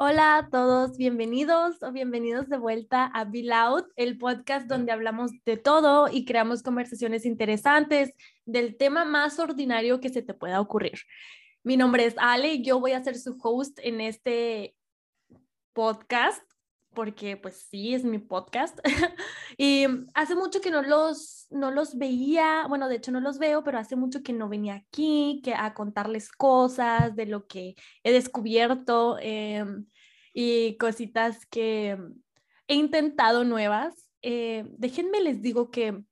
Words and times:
Hola 0.00 0.38
a 0.38 0.48
todos, 0.48 0.96
bienvenidos 0.96 1.82
o 1.82 1.90
bienvenidos 1.90 2.48
de 2.48 2.56
vuelta 2.56 3.06
a 3.06 3.24
Be 3.24 3.42
Loud, 3.42 3.82
el 3.96 4.16
podcast 4.16 4.68
donde 4.68 4.92
hablamos 4.92 5.32
de 5.44 5.56
todo 5.56 6.06
y 6.08 6.24
creamos 6.24 6.62
conversaciones 6.62 7.26
interesantes 7.26 8.14
del 8.46 8.76
tema 8.76 9.04
más 9.04 9.40
ordinario 9.40 9.98
que 9.98 10.10
se 10.10 10.22
te 10.22 10.34
pueda 10.34 10.60
ocurrir. 10.60 11.00
Mi 11.64 11.76
nombre 11.76 12.04
es 12.04 12.14
Ale 12.16 12.54
y 12.54 12.62
yo 12.62 12.78
voy 12.78 12.92
a 12.92 13.02
ser 13.02 13.18
su 13.18 13.36
host 13.42 13.80
en 13.82 14.00
este 14.00 14.76
podcast 15.72 16.47
porque 16.98 17.36
pues 17.36 17.68
sí, 17.70 17.94
es 17.94 18.02
mi 18.02 18.18
podcast. 18.18 18.76
y 19.56 19.86
hace 20.14 20.34
mucho 20.34 20.60
que 20.60 20.72
no 20.72 20.82
los, 20.82 21.46
no 21.48 21.70
los 21.70 21.96
veía, 21.96 22.66
bueno, 22.68 22.88
de 22.88 22.96
hecho 22.96 23.12
no 23.12 23.20
los 23.20 23.38
veo, 23.38 23.62
pero 23.62 23.78
hace 23.78 23.94
mucho 23.94 24.24
que 24.24 24.32
no 24.32 24.48
venía 24.48 24.74
aquí 24.74 25.40
que 25.44 25.54
a 25.54 25.74
contarles 25.74 26.28
cosas 26.32 27.14
de 27.14 27.26
lo 27.26 27.46
que 27.46 27.76
he 28.02 28.10
descubierto 28.10 29.16
em, 29.20 29.86
y 30.34 30.76
cositas 30.76 31.46
que 31.46 31.96
he 32.66 32.74
intentado 32.74 33.44
nuevas. 33.44 34.10
Eh, 34.20 34.64
déjenme 34.76 35.20
les 35.20 35.40
digo 35.40 35.70
que 35.70 36.02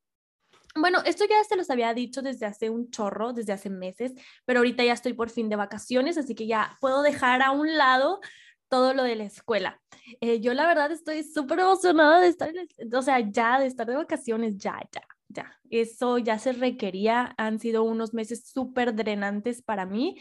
bueno, 0.77 1.01
esto 1.05 1.25
ya 1.29 1.43
se 1.43 1.57
los 1.57 1.71
había 1.71 1.95
dicho 1.95 2.23
desde 2.23 2.47
hace 2.47 2.71
un 2.71 2.91
chorro, 2.91 3.33
desde 3.33 3.55
hace 3.55 3.71
meses, 3.71 4.13
pero 4.45 4.61
ahorita 4.61 4.85
ya 4.85 4.93
estoy 4.93 5.15
por 5.15 5.31
fin 5.31 5.49
de 5.49 5.57
vacaciones, 5.57 6.19
así 6.19 6.35
que 6.35 6.47
ya 6.47 6.77
puedo 6.81 7.03
dejar 7.03 7.43
a 7.43 7.51
un 7.51 7.77
lado 7.77 8.21
todo 8.69 8.95
lo 8.95 9.03
de 9.03 9.17
la 9.17 9.25
escuela. 9.25 9.81
Eh, 10.21 10.41
yo 10.41 10.55
la 10.55 10.67
verdad 10.67 10.91
estoy 10.93 11.23
súper 11.23 11.61
emocionada 11.61 12.21
de 12.21 12.29
estar, 12.29 12.53
o 12.93 13.03
sea, 13.03 13.21
ya 13.21 13.61
de 13.61 13.67
estar 13.67 13.87
de 13.87 13.97
vacaciones, 13.97 14.57
ya, 14.57 14.81
ya, 14.93 15.03
ya. 15.29 15.59
Eso 15.71 16.19
ya 16.19 16.39
se 16.39 16.53
requería, 16.53 17.35
han 17.39 17.59
sido 17.59 17.85
unos 17.85 18.15
meses 18.15 18.49
súper 18.49 18.95
drenantes 18.95 19.63
para 19.63 19.87
mí 19.87 20.17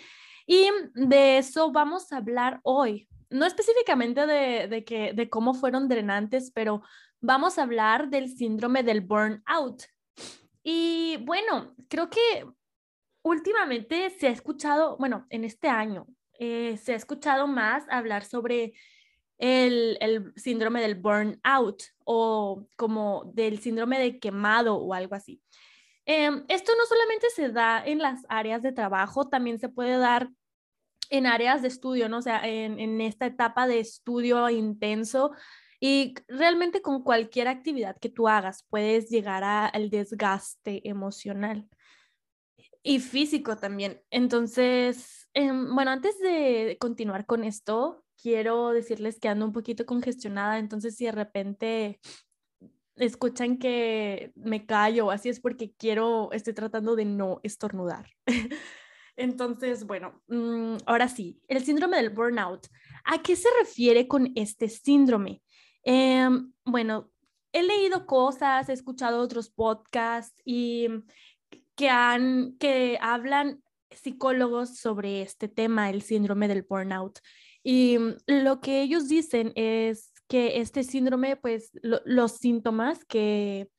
y 0.46 0.70
de 0.94 1.38
eso 1.38 1.72
vamos 1.72 2.12
a 2.12 2.18
hablar 2.18 2.60
hoy. 2.64 3.08
No 3.30 3.46
específicamente 3.46 4.26
de, 4.28 4.68
de, 4.68 4.84
que, 4.84 5.14
de 5.14 5.30
cómo 5.30 5.54
fueron 5.54 5.88
drenantes, 5.88 6.52
pero 6.52 6.84
vamos 7.20 7.58
a 7.58 7.64
hablar 7.64 8.10
del 8.10 8.30
síndrome 8.30 8.84
del 8.84 9.02
burnout. 9.02 9.84
Y 10.64 11.18
bueno, 11.22 11.76
creo 11.88 12.10
que 12.10 12.46
últimamente 13.24 14.12
se 14.12 14.28
ha 14.28 14.32
escuchado, 14.32 14.98
bueno, 14.98 15.26
en 15.30 15.44
este 15.44 15.68
año, 15.68 16.08
eh, 16.40 16.78
se 16.78 16.94
ha 16.94 16.96
escuchado 16.96 17.48
más 17.48 17.84
hablar 17.90 18.24
sobre 18.24 18.74
el, 19.38 19.98
el, 20.02 20.34
síndrome 20.36 20.82
del 20.82 20.96
burnout 20.96 21.84
o 22.04 22.68
como 22.76 23.32
del 23.34 23.60
síndrome 23.60 24.00
de 24.00 24.20
quemado 24.20 24.78
o 24.78 24.94
algo 24.94 25.16
así. 25.16 25.42
Em, 26.06 26.46
esto 26.48 26.72
no 26.78 26.86
solamente 26.86 27.28
se 27.36 27.50
da 27.50 27.84
en 27.86 28.00
las 28.00 28.26
áreas 28.30 28.62
de 28.62 28.72
trabajo, 28.72 29.28
también 29.28 29.60
se 29.60 29.70
puede 29.70 29.98
dar 29.98 30.30
en 31.10 31.26
áreas 31.26 31.62
de 31.62 31.68
estudio, 31.68 32.10
¿no? 32.10 32.20
O 32.20 32.22
sea, 32.22 32.48
en, 32.48 32.80
en 32.80 33.02
esta 33.02 33.26
etapa 33.26 33.68
de 33.68 33.80
estudio 33.80 34.50
intenso 34.50 35.32
y 35.80 36.16
realmente 36.28 36.82
con 36.82 37.04
cualquier 37.04 37.48
actividad 37.48 37.98
que 38.00 38.10
tú 38.10 38.28
hagas 38.28 38.64
puedes 38.70 39.10
llegar 39.10 39.44
al 39.44 39.90
desgaste 39.90 40.88
emocional 40.88 41.68
y 42.82 43.00
físico 43.00 43.58
también. 43.58 44.02
Entonces, 44.12 45.25
em, 45.36 45.76
bueno, 45.76 45.92
antes 45.92 46.20
de 46.20 46.78
continuar 46.80 47.26
con 47.28 47.44
esto, 47.44 48.04
quiero 48.20 48.72
decirles 48.72 49.20
que 49.20 49.28
ando 49.28 49.46
un 49.46 49.54
poquito 49.54 49.86
congestionada, 49.86 50.58
entonces 50.58 50.96
si 50.96 51.06
de 51.06 51.12
repente 51.12 52.00
escuchan 52.96 53.58
que 53.58 54.32
me 54.36 54.66
callo, 54.66 55.12
así 55.12 55.30
es 55.30 55.40
porque 55.40 55.74
quiero, 55.78 56.32
estoy 56.32 56.54
tratando 56.54 56.96
de 56.96 57.06
no 57.06 57.40
estornudar. 57.44 58.10
Entonces, 59.18 59.86
bueno, 59.86 60.22
mm, 60.28 60.78
ahora 60.86 61.08
sí, 61.08 61.42
el 61.48 61.64
síndrome 61.64 61.98
del 61.98 62.10
burnout. 62.10 62.68
¿A 63.06 63.22
qué 63.22 63.36
se 63.36 63.48
refiere 63.60 64.08
con 64.08 64.32
este 64.36 64.68
síndrome? 64.68 65.42
Em, 65.84 66.52
bueno, 66.66 67.12
he 67.54 67.64
leído 67.64 68.06
cosas, 68.06 68.68
he 68.68 68.74
escuchado 68.74 69.22
otros 69.22 69.50
podcasts 69.50 70.42
y 70.44 70.88
que, 71.76 71.90
han, 71.90 72.58
que 72.58 72.98
hablan 73.02 73.62
psicólogos 73.96 74.78
sobre 74.78 75.22
este 75.22 75.48
tema, 75.48 75.90
el 75.90 76.02
síndrome 76.02 76.48
del 76.48 76.64
burnout. 76.64 77.20
Y 77.64 77.98
mm, 77.98 78.16
lo 78.28 78.62
que 78.62 78.82
ellos 78.82 79.08
dicen 79.08 79.52
es 79.56 80.12
que 80.28 80.60
este 80.60 80.84
síndrome, 80.84 81.36
pues 81.36 81.72
los 81.82 82.34
síntomas 82.34 83.06
que, 83.06 83.70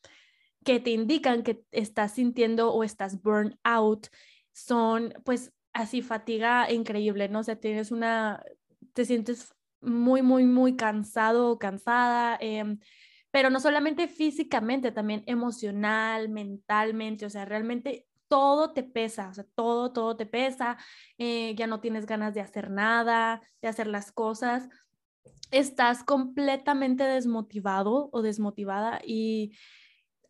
que 0.64 0.80
te 0.80 0.90
indican 0.90 1.42
que 1.42 1.64
estás 1.72 2.14
sintiendo 2.14 2.72
o 2.72 2.84
estás 2.84 3.22
burnout 3.22 4.08
son 4.52 5.14
pues 5.24 5.52
así 5.72 6.02
fatiga 6.02 6.70
increíble, 6.72 7.28
¿no? 7.28 7.40
O 7.40 7.42
sea, 7.42 7.56
tienes 7.56 7.90
una, 7.90 8.42
te 8.92 9.04
sientes 9.04 9.54
muy, 9.80 10.22
muy, 10.22 10.44
muy 10.44 10.76
cansado 10.76 11.50
o 11.50 11.58
cansada. 11.58 12.38
Eh, 12.40 12.78
pero 13.36 13.50
no 13.50 13.60
solamente 13.60 14.08
físicamente, 14.08 14.92
también 14.92 15.22
emocional, 15.26 16.30
mentalmente, 16.30 17.26
o 17.26 17.30
sea, 17.30 17.44
realmente 17.44 18.06
todo 18.28 18.72
te 18.72 18.82
pesa, 18.82 19.28
o 19.28 19.34
sea, 19.34 19.44
todo, 19.54 19.92
todo 19.92 20.16
te 20.16 20.26
pesa, 20.26 20.76
eh, 21.18 21.54
ya 21.56 21.66
no 21.66 21.80
tienes 21.80 22.06
ganas 22.06 22.34
de 22.34 22.40
hacer 22.40 22.70
nada, 22.70 23.40
de 23.62 23.68
hacer 23.68 23.86
las 23.86 24.12
cosas, 24.12 24.68
estás 25.50 26.04
completamente 26.04 27.04
desmotivado 27.04 28.08
o 28.12 28.22
desmotivada 28.22 29.00
y 29.04 29.52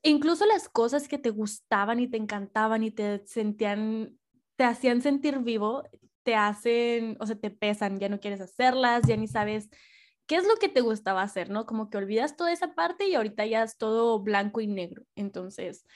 incluso 0.02 0.46
las 0.46 0.68
cosas 0.68 1.08
que 1.08 1.18
te 1.18 1.30
gustaban 1.30 2.00
y 2.00 2.08
te 2.08 2.16
encantaban 2.16 2.82
y 2.82 2.90
te 2.90 3.26
sentían, 3.26 4.18
te 4.56 4.64
hacían 4.64 5.02
sentir 5.02 5.38
vivo, 5.40 5.84
te 6.22 6.34
hacen, 6.34 7.16
o 7.20 7.26
sea, 7.26 7.36
te 7.36 7.50
pesan, 7.50 7.98
ya 7.98 8.08
no 8.08 8.20
quieres 8.20 8.40
hacerlas, 8.40 9.02
ya 9.06 9.16
ni 9.16 9.28
sabes 9.28 9.68
¿qué 10.26 10.36
es 10.36 10.46
lo 10.46 10.56
que 10.56 10.68
te 10.68 10.80
gustaba 10.80 11.22
hacer, 11.22 11.50
no? 11.50 11.66
Como 11.66 11.88
que 11.90 11.98
olvidas 11.98 12.36
toda 12.36 12.52
esa 12.52 12.74
parte 12.74 13.08
y 13.08 13.14
ahorita 13.14 13.46
ya 13.46 13.62
es 13.62 13.78
todo 13.78 14.20
blanco 14.20 14.60
y 14.60 14.66
negro. 14.66 15.04
Entonces, 15.14 15.86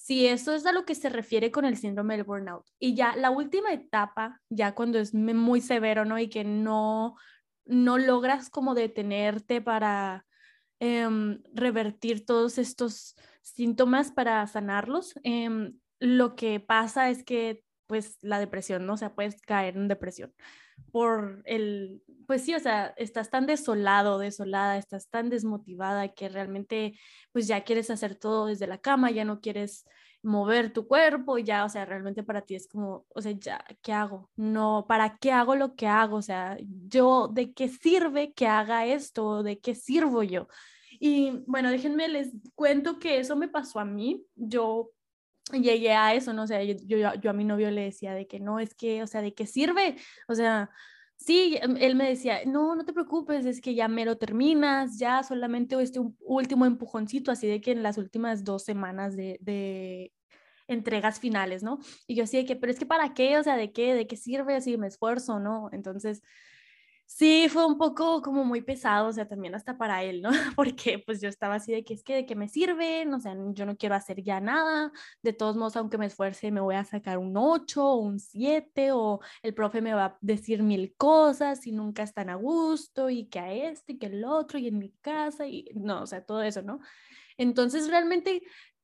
si 0.00 0.26
eso 0.26 0.54
es 0.54 0.64
a 0.64 0.72
lo 0.72 0.86
que 0.86 0.94
se 0.94 1.10
refiere 1.10 1.50
con 1.50 1.66
el 1.66 1.76
síndrome 1.76 2.16
del 2.16 2.24
burnout. 2.24 2.64
Y 2.78 2.94
ya 2.94 3.14
la 3.16 3.30
última 3.30 3.70
etapa, 3.70 4.40
ya 4.48 4.74
cuando 4.74 4.98
es 4.98 5.12
muy 5.12 5.60
severo, 5.60 6.06
¿no? 6.06 6.18
Y 6.18 6.28
que 6.28 6.42
no, 6.42 7.16
no 7.66 7.98
logras 7.98 8.48
como 8.48 8.74
detenerte 8.74 9.60
para 9.60 10.24
em, 10.80 11.42
revertir 11.52 12.24
todos 12.24 12.56
estos 12.56 13.14
síntomas 13.42 14.10
para 14.10 14.46
sanarlos, 14.46 15.12
em, 15.22 15.78
lo 15.98 16.34
que 16.34 16.60
pasa 16.60 17.10
es 17.10 17.22
que 17.22 17.62
pues 17.86 18.16
la 18.22 18.38
depresión, 18.38 18.86
¿no? 18.86 18.94
O 18.94 18.96
sea, 18.96 19.14
puedes 19.14 19.42
caer 19.42 19.76
en 19.76 19.88
depresión 19.88 20.32
por 20.92 21.42
el, 21.44 22.02
pues 22.26 22.42
sí, 22.42 22.54
o 22.54 22.60
sea, 22.60 22.94
estás 22.96 23.30
tan 23.30 23.46
desolado, 23.46 24.18
desolada, 24.18 24.76
estás 24.76 25.08
tan 25.08 25.30
desmotivada 25.30 26.08
que 26.08 26.28
realmente 26.28 26.98
pues 27.32 27.46
ya 27.46 27.62
quieres 27.62 27.90
hacer 27.90 28.14
todo 28.14 28.46
desde 28.46 28.66
la 28.66 28.78
cama, 28.78 29.10
ya 29.10 29.24
no 29.24 29.40
quieres 29.40 29.84
mover 30.22 30.72
tu 30.72 30.86
cuerpo, 30.86 31.38
ya, 31.38 31.64
o 31.64 31.68
sea, 31.68 31.84
realmente 31.84 32.22
para 32.22 32.42
ti 32.42 32.54
es 32.54 32.68
como, 32.68 33.06
o 33.08 33.22
sea, 33.22 33.32
ya, 33.32 33.64
¿qué 33.82 33.92
hago? 33.92 34.30
No, 34.36 34.84
¿para 34.88 35.16
qué 35.18 35.32
hago 35.32 35.56
lo 35.56 35.74
que 35.74 35.86
hago? 35.86 36.16
O 36.16 36.22
sea, 36.22 36.58
yo, 36.88 37.28
¿de 37.32 37.52
qué 37.52 37.68
sirve 37.68 38.32
que 38.32 38.46
haga 38.46 38.86
esto? 38.86 39.42
¿De 39.42 39.60
qué 39.60 39.74
sirvo 39.74 40.22
yo? 40.22 40.48
Y 40.98 41.42
bueno, 41.46 41.70
déjenme 41.70 42.08
les 42.08 42.32
cuento 42.54 42.98
que 42.98 43.18
eso 43.18 43.34
me 43.34 43.48
pasó 43.48 43.80
a 43.80 43.84
mí. 43.86 44.22
Yo 44.34 44.90
llegué 45.52 45.92
a 45.92 46.14
eso, 46.14 46.32
¿no? 46.32 46.42
O 46.44 46.46
sea, 46.46 46.62
yo, 46.64 46.74
yo, 46.86 47.14
yo, 47.14 47.30
a 47.30 47.32
mi 47.32 47.44
novio 47.44 47.70
le 47.70 47.82
decía 47.82 48.14
de 48.14 48.26
que 48.26 48.40
no, 48.40 48.60
es 48.60 48.74
que, 48.74 49.02
o 49.02 49.06
sea, 49.06 49.22
¿de 49.22 49.34
qué 49.34 49.46
sirve? 49.46 49.96
O 50.28 50.34
sea, 50.34 50.70
sí, 51.16 51.58
em, 51.60 51.76
él 51.78 51.96
me 51.96 52.08
decía, 52.08 52.40
no, 52.46 52.74
no 52.74 52.84
te 52.84 52.92
preocupes, 52.92 53.44
es 53.46 53.60
que 53.60 53.74
ya 53.74 53.88
me 53.88 54.04
lo 54.04 54.16
terminas, 54.18 54.98
ya 54.98 55.22
solamente 55.22 55.80
este 55.82 56.00
último 56.20 56.66
empujoncito, 56.66 57.30
así 57.30 57.46
de 57.48 57.60
que 57.60 57.72
en 57.72 57.82
las 57.82 57.98
últimas 57.98 58.44
dos 58.44 58.64
semanas 58.64 59.16
de, 59.16 59.38
de 59.40 60.12
entregas 60.68 61.20
finales, 61.20 61.62
¿no? 61.62 61.78
Y 62.06 62.14
yo 62.14 62.24
así 62.24 62.38
de 62.38 62.44
que, 62.46 62.56
pero 62.56 62.72
es 62.72 62.78
que 62.78 62.86
para 62.86 63.12
qué, 63.14 63.38
o 63.38 63.42
sea, 63.42 63.56
¿de 63.56 63.72
qué? 63.72 63.94
¿De 63.94 64.06
qué 64.06 64.16
sirve 64.16 64.60
si 64.60 64.78
me 64.78 64.86
esfuerzo, 64.86 65.40
no? 65.40 65.68
Entonces, 65.72 66.22
Sí, 67.12 67.48
fue 67.50 67.66
un 67.66 67.76
poco 67.76 68.22
como 68.22 68.44
muy 68.44 68.62
pesado, 68.62 69.08
o 69.08 69.12
sea, 69.12 69.26
también 69.26 69.54
hasta 69.56 69.76
para 69.76 70.04
él, 70.04 70.22
¿no? 70.22 70.30
Porque 70.56 71.00
pues 71.04 71.20
yo 71.20 71.28
estaba 71.28 71.56
así 71.56 71.72
de 71.72 71.84
que 71.84 71.92
es 71.92 72.02
que 72.04 72.14
de 72.14 72.24
qué 72.24 72.36
me 72.36 72.48
sirve, 72.48 73.04
o 73.12 73.18
sea, 73.20 73.34
yo 73.52 73.66
no 73.66 73.76
quiero 73.76 73.96
hacer 73.96 74.22
ya 74.22 74.40
nada, 74.40 74.92
de 75.20 75.32
todos 75.32 75.56
modos, 75.56 75.76
aunque 75.76 75.98
me 75.98 76.06
esfuerce, 76.06 76.50
me 76.52 76.60
voy 76.60 76.76
a 76.76 76.84
sacar 76.84 77.18
un 77.18 77.36
8 77.36 77.84
o 77.84 77.96
un 77.96 78.20
7 78.20 78.92
o 78.92 79.18
el 79.42 79.54
profe 79.54 79.82
me 79.82 79.92
va 79.92 80.04
a 80.06 80.18
decir 80.20 80.62
mil 80.62 80.94
cosas 80.96 81.66
y 81.66 81.72
nunca 81.72 82.04
están 82.04 82.30
a 82.30 82.36
gusto 82.36 83.10
y 83.10 83.26
que 83.28 83.40
a 83.40 83.52
este 83.52 83.94
y 83.94 83.98
que 83.98 84.06
el 84.06 84.24
otro 84.24 84.58
y 84.58 84.68
en 84.68 84.78
mi 84.78 84.92
casa 85.02 85.46
y 85.48 85.66
no, 85.74 86.02
o 86.02 86.06
sea, 86.06 86.24
todo 86.24 86.42
eso, 86.42 86.62
¿no? 86.62 86.78
Entonces 87.38 87.88
realmente 87.88 88.42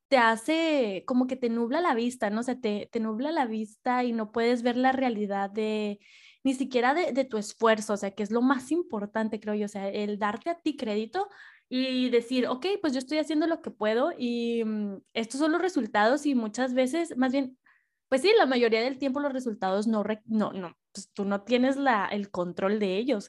te 0.09 0.19
hace 0.19 1.05
como 1.07 1.27
que 1.27 1.37
te 1.37 1.49
nubla 1.49 1.81
la 1.81 1.95
vista, 1.95 2.31
¿no? 2.31 2.41
O 2.41 2.43
sea, 2.45 2.61
te, 2.61 2.89
te 2.93 3.01
nubla 3.01 3.33
la 3.33 3.47
vista 3.47 4.05
y 4.05 4.13
no 4.13 4.33
puedes 4.33 4.63
ver 4.63 4.77
la 4.77 4.93
realidad 4.93 5.51
de 5.51 6.01
ni 6.47 6.55
siquiera 6.55 6.95
de, 6.95 7.25
tu 7.25 7.39
esfuerzo, 7.39 7.95
o 7.95 7.97
sea, 7.97 8.13
que 8.13 8.23
es 8.23 8.31
lo 8.31 8.41
más 8.41 8.71
importante, 8.71 9.41
creo 9.41 9.55
yo, 9.55 9.65
o 9.65 9.69
sea, 9.69 9.89
el 9.89 10.17
darte 10.17 10.49
a 10.49 10.55
ti 10.55 10.77
crédito 10.77 11.29
y 11.69 12.09
decir, 12.11 12.47
ok, 12.47 12.67
pues 12.81 12.93
yo 12.93 13.01
estoy 13.01 13.19
haciendo 13.19 13.49
lo 13.49 13.63
que 13.63 13.73
puedo 13.73 14.13
y 14.17 14.63
mm, 14.65 14.99
estos 15.13 15.41
son 15.41 15.51
los 15.51 15.61
resultados 15.61 16.25
y 16.25 16.37
muchas 16.37 16.73
veces, 16.73 17.17
más 17.17 17.33
bien, 17.33 17.59
pues 18.09 18.23
sí, 18.23 18.33
la 18.39 18.47
mayoría 18.47 18.81
del 18.81 18.97
tiempo 18.97 19.19
los 19.19 19.33
resultados 19.33 19.89
no, 19.89 20.05
no, 20.27 20.53
no, 20.53 20.79
pues 20.93 21.11
tú 21.13 21.25
no 21.25 21.43
tienes 21.43 21.77
la, 21.77 22.07
el 22.07 22.31
control 22.31 22.79
de 22.79 22.97
ellos. 22.97 23.29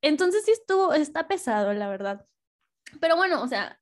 Entonces 0.00 0.44
sí 0.44 0.50
estuvo, 0.50 0.92
está 0.92 1.28
pesado, 1.28 1.72
la 1.72 1.88
verdad. 1.88 2.26
Pero 3.00 3.14
bueno, 3.14 3.44
o 3.44 3.46
sea, 3.46 3.79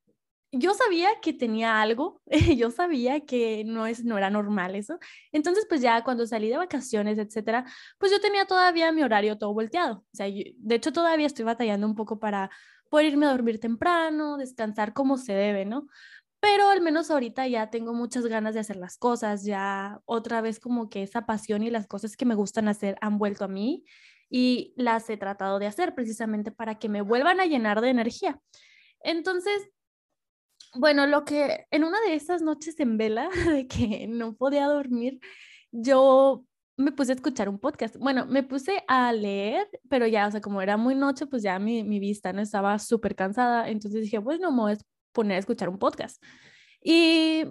yo 0.52 0.72
sabía 0.74 1.08
que 1.20 1.32
tenía 1.32 1.80
algo, 1.80 2.22
yo 2.56 2.70
sabía 2.70 3.20
que 3.20 3.64
no, 3.64 3.86
es, 3.86 4.04
no 4.04 4.16
era 4.16 4.30
normal 4.30 4.74
eso. 4.74 4.98
Entonces, 5.32 5.66
pues 5.68 5.80
ya 5.80 6.02
cuando 6.04 6.26
salí 6.26 6.48
de 6.48 6.56
vacaciones, 6.56 7.18
etcétera, 7.18 7.64
pues 7.98 8.12
yo 8.12 8.20
tenía 8.20 8.46
todavía 8.46 8.92
mi 8.92 9.02
horario 9.02 9.38
todo 9.38 9.52
volteado. 9.52 9.98
O 9.98 10.16
sea, 10.16 10.26
de 10.26 10.74
hecho 10.74 10.92
todavía 10.92 11.26
estoy 11.26 11.44
batallando 11.44 11.86
un 11.86 11.94
poco 11.94 12.18
para 12.18 12.50
poder 12.90 13.06
irme 13.06 13.26
a 13.26 13.30
dormir 13.30 13.60
temprano, 13.60 14.38
descansar 14.38 14.94
como 14.94 15.18
se 15.18 15.34
debe, 15.34 15.64
¿no? 15.64 15.86
Pero 16.40 16.68
al 16.70 16.80
menos 16.80 17.10
ahorita 17.10 17.46
ya 17.48 17.68
tengo 17.70 17.92
muchas 17.94 18.26
ganas 18.26 18.54
de 18.54 18.60
hacer 18.60 18.76
las 18.76 18.96
cosas, 18.96 19.44
ya 19.44 20.00
otra 20.04 20.40
vez 20.40 20.60
como 20.60 20.88
que 20.88 21.02
esa 21.02 21.26
pasión 21.26 21.62
y 21.62 21.70
las 21.70 21.86
cosas 21.86 22.16
que 22.16 22.24
me 22.24 22.36
gustan 22.36 22.68
hacer 22.68 22.96
han 23.00 23.18
vuelto 23.18 23.44
a 23.44 23.48
mí 23.48 23.84
y 24.30 24.72
las 24.76 25.10
he 25.10 25.16
tratado 25.16 25.58
de 25.58 25.66
hacer 25.66 25.94
precisamente 25.94 26.52
para 26.52 26.78
que 26.78 26.88
me 26.88 27.02
vuelvan 27.02 27.40
a 27.40 27.46
llenar 27.46 27.80
de 27.80 27.90
energía. 27.90 28.40
Entonces, 29.00 29.68
bueno, 30.74 31.06
lo 31.06 31.24
que 31.24 31.66
en 31.70 31.84
una 31.84 32.00
de 32.00 32.14
esas 32.14 32.42
noches 32.42 32.78
en 32.80 32.96
vela 32.98 33.28
de 33.52 33.66
que 33.66 34.06
no 34.08 34.34
podía 34.36 34.66
dormir, 34.66 35.20
yo 35.70 36.44
me 36.76 36.92
puse 36.92 37.12
a 37.12 37.14
escuchar 37.16 37.48
un 37.48 37.58
podcast. 37.58 37.96
Bueno, 37.96 38.24
me 38.26 38.42
puse 38.42 38.84
a 38.86 39.12
leer, 39.12 39.68
pero 39.88 40.06
ya, 40.06 40.28
o 40.28 40.30
sea, 40.30 40.40
como 40.40 40.62
era 40.62 40.76
muy 40.76 40.94
noche, 40.94 41.26
pues 41.26 41.42
ya 41.42 41.58
mi, 41.58 41.82
mi 41.82 41.98
vista 41.98 42.32
no 42.32 42.40
estaba 42.40 42.78
súper 42.78 43.16
cansada. 43.16 43.68
Entonces 43.68 44.02
dije, 44.02 44.18
bueno, 44.18 44.50
me 44.52 44.60
voy 44.60 44.72
a 44.72 44.78
poner 45.12 45.36
a 45.36 45.40
escuchar 45.40 45.68
un 45.68 45.78
podcast. 45.78 46.22
Y 46.82 47.44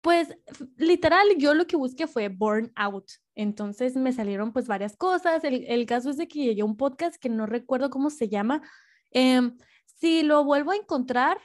pues 0.00 0.28
literal, 0.76 1.26
yo 1.36 1.52
lo 1.52 1.66
que 1.66 1.76
busqué 1.76 2.06
fue 2.06 2.28
burn 2.28 2.72
out. 2.76 3.10
Entonces 3.34 3.96
me 3.96 4.12
salieron 4.12 4.52
pues 4.52 4.66
varias 4.66 4.96
cosas. 4.96 5.44
El, 5.44 5.64
el 5.66 5.84
caso 5.84 6.10
es 6.10 6.16
de 6.16 6.28
que 6.28 6.44
llegué 6.44 6.62
a 6.62 6.64
un 6.64 6.76
podcast 6.76 7.16
que 7.16 7.28
no 7.28 7.44
recuerdo 7.44 7.90
cómo 7.90 8.08
se 8.10 8.28
llama. 8.28 8.62
Em, 9.10 9.58
si 9.84 10.22
lo 10.22 10.44
vuelvo 10.44 10.70
a 10.70 10.76
encontrar, 10.76 11.38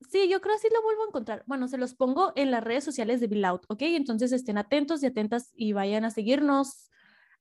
Sí, 0.00 0.28
yo 0.28 0.40
creo 0.40 0.54
que 0.54 0.60
sí 0.60 0.68
lo 0.72 0.82
vuelvo 0.82 1.02
a 1.02 1.06
encontrar. 1.08 1.42
Bueno, 1.46 1.66
se 1.68 1.76
los 1.76 1.94
pongo 1.94 2.32
en 2.36 2.50
las 2.50 2.62
redes 2.62 2.84
sociales 2.84 3.20
de 3.20 3.26
Bilout, 3.26 3.64
¿ok? 3.68 3.82
Entonces 3.82 4.32
estén 4.32 4.56
atentos 4.56 5.02
y 5.02 5.06
atentas 5.06 5.50
y 5.54 5.72
vayan 5.72 6.04
a 6.04 6.10
seguirnos 6.10 6.88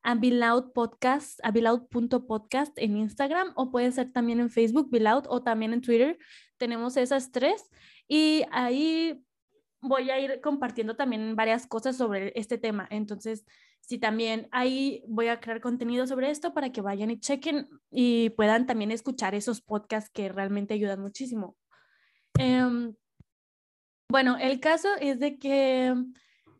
a 0.01 0.15
Bilout 0.15 0.73
Podcast, 0.73 1.39
a 1.43 1.51
Bilout.podcast 1.51 2.77
en 2.77 2.97
Instagram 2.97 3.51
o 3.55 3.71
puede 3.71 3.91
ser 3.91 4.11
también 4.11 4.39
en 4.39 4.49
Facebook, 4.49 4.89
Bilout 4.89 5.25
o 5.29 5.43
también 5.43 5.73
en 5.73 5.81
Twitter. 5.81 6.17
Tenemos 6.57 6.97
esas 6.97 7.31
tres 7.31 7.69
y 8.07 8.43
ahí 8.51 9.23
voy 9.81 10.09
a 10.09 10.19
ir 10.19 10.41
compartiendo 10.41 10.95
también 10.95 11.35
varias 11.35 11.67
cosas 11.67 11.95
sobre 11.95 12.31
este 12.35 12.57
tema. 12.57 12.87
Entonces, 12.89 13.45
sí, 13.81 13.99
también 13.99 14.47
ahí 14.51 15.03
voy 15.07 15.27
a 15.27 15.39
crear 15.39 15.61
contenido 15.61 16.07
sobre 16.07 16.31
esto 16.31 16.53
para 16.53 16.71
que 16.71 16.81
vayan 16.81 17.11
y 17.11 17.19
chequen 17.19 17.69
y 17.91 18.31
puedan 18.31 18.65
también 18.65 18.91
escuchar 18.91 19.35
esos 19.35 19.61
podcasts 19.61 20.09
que 20.09 20.29
realmente 20.29 20.73
ayudan 20.73 21.01
muchísimo. 21.01 21.55
Em, 22.39 22.93
bueno, 24.09 24.37
el 24.37 24.59
caso 24.59 24.89
es 24.99 25.19
de 25.19 25.37
que 25.37 25.93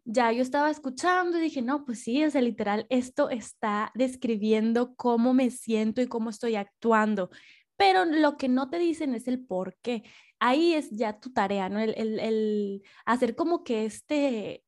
ya 0.06 0.32
yo 0.32 0.42
estaba 0.42 0.70
escuchando 0.70 1.38
y 1.38 1.42
dije, 1.42 1.62
no, 1.62 1.86
pues 1.86 2.02
sí, 2.04 2.24
o 2.24 2.32
sea, 2.32 2.42
literal, 2.42 2.88
esto 2.90 3.30
está 3.30 3.92
describiendo 3.94 4.96
cómo 4.96 5.34
me 5.34 5.50
siento 5.52 6.02
y 6.02 6.08
cómo 6.08 6.30
estoy 6.30 6.56
actuando, 6.56 7.30
pero 7.78 8.06
lo 8.06 8.38
que 8.38 8.48
no 8.50 8.70
te 8.70 8.80
dicen 8.80 9.14
es 9.16 9.28
el 9.28 9.46
por 9.46 9.78
qué. 9.82 10.04
Ahí 10.40 10.74
es 10.74 10.90
ya 10.92 11.20
tu 11.20 11.32
tarea, 11.34 11.70
¿no? 11.70 11.80
El, 11.80 12.84
hacer 13.06 13.36
como 13.36 13.64
que 13.64 13.86
este 13.86 14.64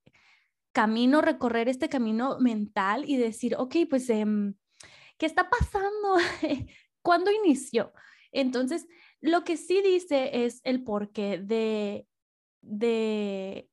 camino, 0.72 1.22
recorrer 1.22 1.70
este 1.70 1.90
camino 1.90 2.40
mental 2.40 3.04
y 3.08 3.18
decir, 3.18 3.56
ok, 3.58 3.76
pues, 3.90 4.10
em, 4.10 4.56
¿qué 5.18 5.26
está 5.26 5.50
pasando? 5.50 6.16
¿Cuándo 7.02 7.32
inició? 7.32 7.94
Entonces, 8.32 8.88
lo 9.22 9.44
que 9.44 9.58
sí 9.58 9.82
dice 9.82 10.46
es 10.46 10.62
el 10.64 10.84
porqué 10.84 11.40
de, 11.40 12.08
de, 12.62 13.70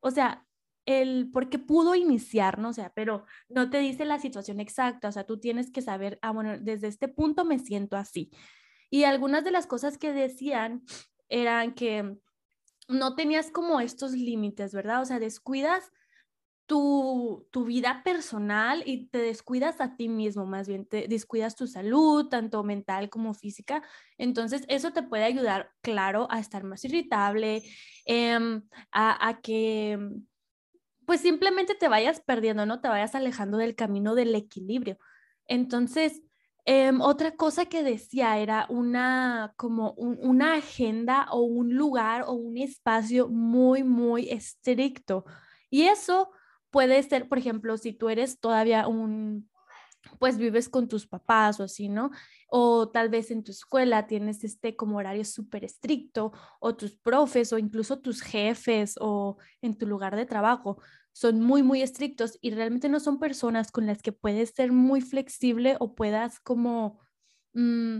o 0.00 0.10
sea, 0.10 0.46
el 0.86 1.30
por 1.32 1.48
qué 1.48 1.58
pudo 1.58 1.94
iniciar, 1.94 2.58
¿no? 2.58 2.70
O 2.70 2.72
sea, 2.72 2.92
pero 2.94 3.24
no 3.48 3.70
te 3.70 3.78
dice 3.78 4.04
la 4.04 4.18
situación 4.18 4.60
exacta, 4.60 5.08
o 5.08 5.12
sea, 5.12 5.24
tú 5.24 5.40
tienes 5.40 5.70
que 5.70 5.82
saber, 5.82 6.18
ah, 6.22 6.30
bueno, 6.30 6.58
desde 6.58 6.88
este 6.88 7.08
punto 7.08 7.44
me 7.44 7.58
siento 7.58 7.96
así. 7.96 8.30
Y 8.90 9.04
algunas 9.04 9.44
de 9.44 9.50
las 9.50 9.66
cosas 9.66 9.98
que 9.98 10.12
decían 10.12 10.84
eran 11.28 11.74
que 11.74 12.16
no 12.88 13.14
tenías 13.14 13.50
como 13.50 13.80
estos 13.80 14.12
límites, 14.12 14.74
¿verdad? 14.74 15.02
O 15.02 15.04
sea, 15.06 15.18
descuidas 15.18 15.90
tu, 16.66 17.46
tu, 17.50 17.64
vida 17.64 18.02
personal 18.04 18.82
y 18.86 19.06
te 19.08 19.18
descuidas 19.18 19.80
a 19.80 19.96
ti 19.96 20.08
mismo, 20.08 20.46
más 20.46 20.66
bien 20.68 20.86
te 20.86 21.08
descuidas 21.08 21.56
tu 21.56 21.66
salud, 21.66 22.28
tanto 22.28 22.62
mental 22.64 23.10
como 23.10 23.34
física. 23.34 23.82
Entonces, 24.18 24.64
eso 24.68 24.92
te 24.92 25.02
puede 25.02 25.24
ayudar, 25.24 25.70
claro, 25.82 26.26
a 26.30 26.40
estar 26.40 26.64
más 26.64 26.84
irritable, 26.84 27.62
em, 28.06 28.62
a, 28.92 29.28
a, 29.28 29.40
que, 29.40 29.98
pues 31.06 31.20
simplemente 31.20 31.74
te 31.74 31.88
vayas 31.88 32.20
perdiendo, 32.20 32.66
¿no? 32.66 32.80
Te 32.80 32.88
vayas 32.88 33.14
alejando 33.14 33.58
del 33.58 33.74
camino 33.74 34.14
del 34.14 34.34
equilibrio. 34.34 34.98
Entonces, 35.46 36.22
em, 36.64 37.00
otra 37.00 37.36
cosa 37.36 37.66
que 37.66 37.82
decía 37.82 38.38
era 38.38 38.66
una, 38.70 39.52
como 39.56 39.92
una 39.92 40.54
agenda 40.54 41.26
o 41.30 41.42
un 41.42 41.74
lugar 41.74 42.22
o 42.26 42.32
un 42.32 42.56
espacio 42.58 43.28
muy, 43.28 43.84
muy 43.84 44.30
estricto. 44.30 45.24
Y 45.70 45.82
eso 45.82 46.30
puede 46.74 47.00
ser, 47.04 47.28
por 47.28 47.38
ejemplo, 47.38 47.76
si 47.76 47.92
tú 47.92 48.08
eres 48.08 48.40
todavía 48.40 48.88
un, 48.88 49.48
pues 50.18 50.38
vives 50.38 50.68
con 50.68 50.88
tus 50.88 51.06
papás 51.06 51.60
o 51.60 51.62
así, 51.62 51.88
¿no? 51.88 52.10
O 52.48 52.88
tal 52.88 53.10
vez 53.10 53.30
en 53.30 53.44
tu 53.44 53.52
escuela 53.52 54.08
tienes 54.08 54.42
este 54.42 54.74
como 54.74 54.96
horario 54.96 55.24
súper 55.24 55.64
estricto, 55.64 56.32
o 56.58 56.74
tus 56.74 56.96
profes, 56.96 57.52
o 57.52 57.58
incluso 57.58 58.00
tus 58.00 58.22
jefes, 58.22 58.96
o 59.00 59.36
en 59.62 59.78
tu 59.78 59.86
lugar 59.86 60.16
de 60.16 60.26
trabajo, 60.26 60.82
son 61.12 61.40
muy, 61.40 61.62
muy 61.62 61.80
estrictos 61.80 62.38
y 62.40 62.50
realmente 62.50 62.88
no 62.88 62.98
son 62.98 63.20
personas 63.20 63.70
con 63.70 63.86
las 63.86 64.02
que 64.02 64.10
puedes 64.10 64.50
ser 64.50 64.72
muy 64.72 65.00
flexible 65.00 65.76
o 65.78 65.94
puedas 65.94 66.40
como, 66.40 66.98
mm, 67.52 67.98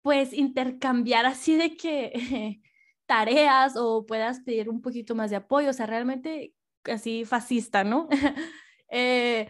pues, 0.00 0.32
intercambiar 0.32 1.26
así 1.26 1.56
de 1.56 1.76
que 1.76 2.12
tareas 3.06 3.76
o 3.76 4.06
puedas 4.06 4.40
pedir 4.40 4.70
un 4.70 4.80
poquito 4.80 5.14
más 5.14 5.28
de 5.28 5.36
apoyo. 5.36 5.68
O 5.68 5.72
sea, 5.74 5.84
realmente 5.84 6.54
así 6.84 7.24
fascista, 7.24 7.84
¿no? 7.84 8.08
Eh, 8.94 9.48